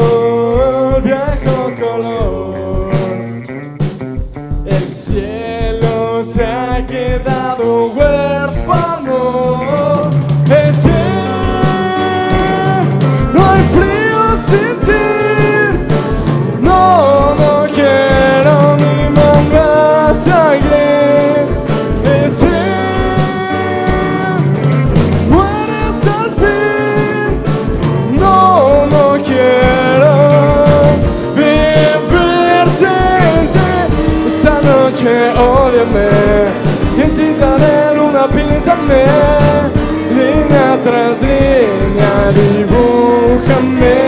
tras 40.83 41.21
línea, 41.21 42.15
dibújame. 42.35 43.99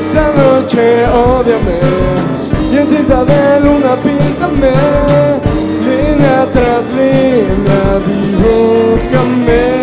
Esa 0.00 0.26
noche, 0.32 1.06
ódiame. 1.06 1.78
Y 2.72 2.76
en 2.76 2.86
tinta 2.86 3.24
de 3.24 3.60
luna, 3.60 3.96
píntame. 4.02 4.72
Línea 5.84 6.46
tras 6.52 6.88
línea, 6.90 7.82
dibújame. 8.06 9.77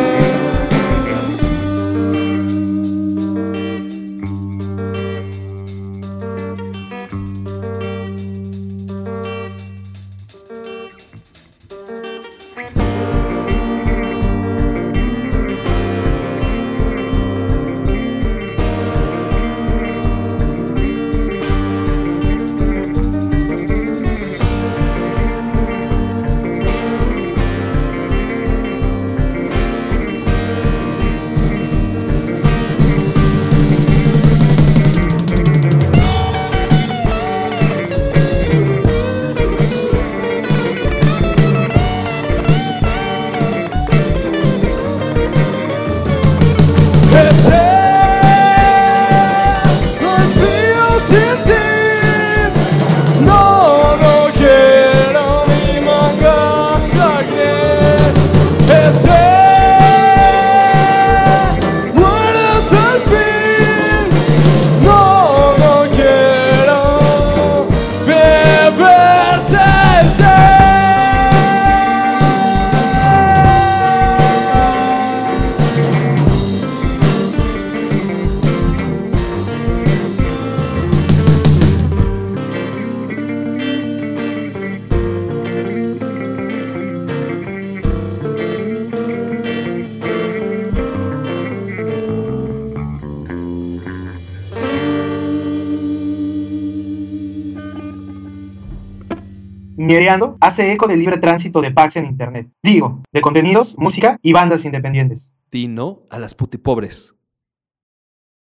Hace 100.46 100.72
eco 100.72 100.88
del 100.88 101.00
libre 101.00 101.18
tránsito 101.18 101.60
de 101.62 101.72
packs 101.72 101.96
en 101.96 102.06
Internet. 102.06 102.48
Digo, 102.62 103.02
de 103.12 103.22
contenidos, 103.22 103.76
música 103.78 104.20
y 104.22 104.32
bandas 104.32 104.64
independientes. 104.64 105.30
Di 105.52 105.68
no 105.68 106.04
a 106.12 106.20
las 106.20 106.36
putipobres. 106.36 107.16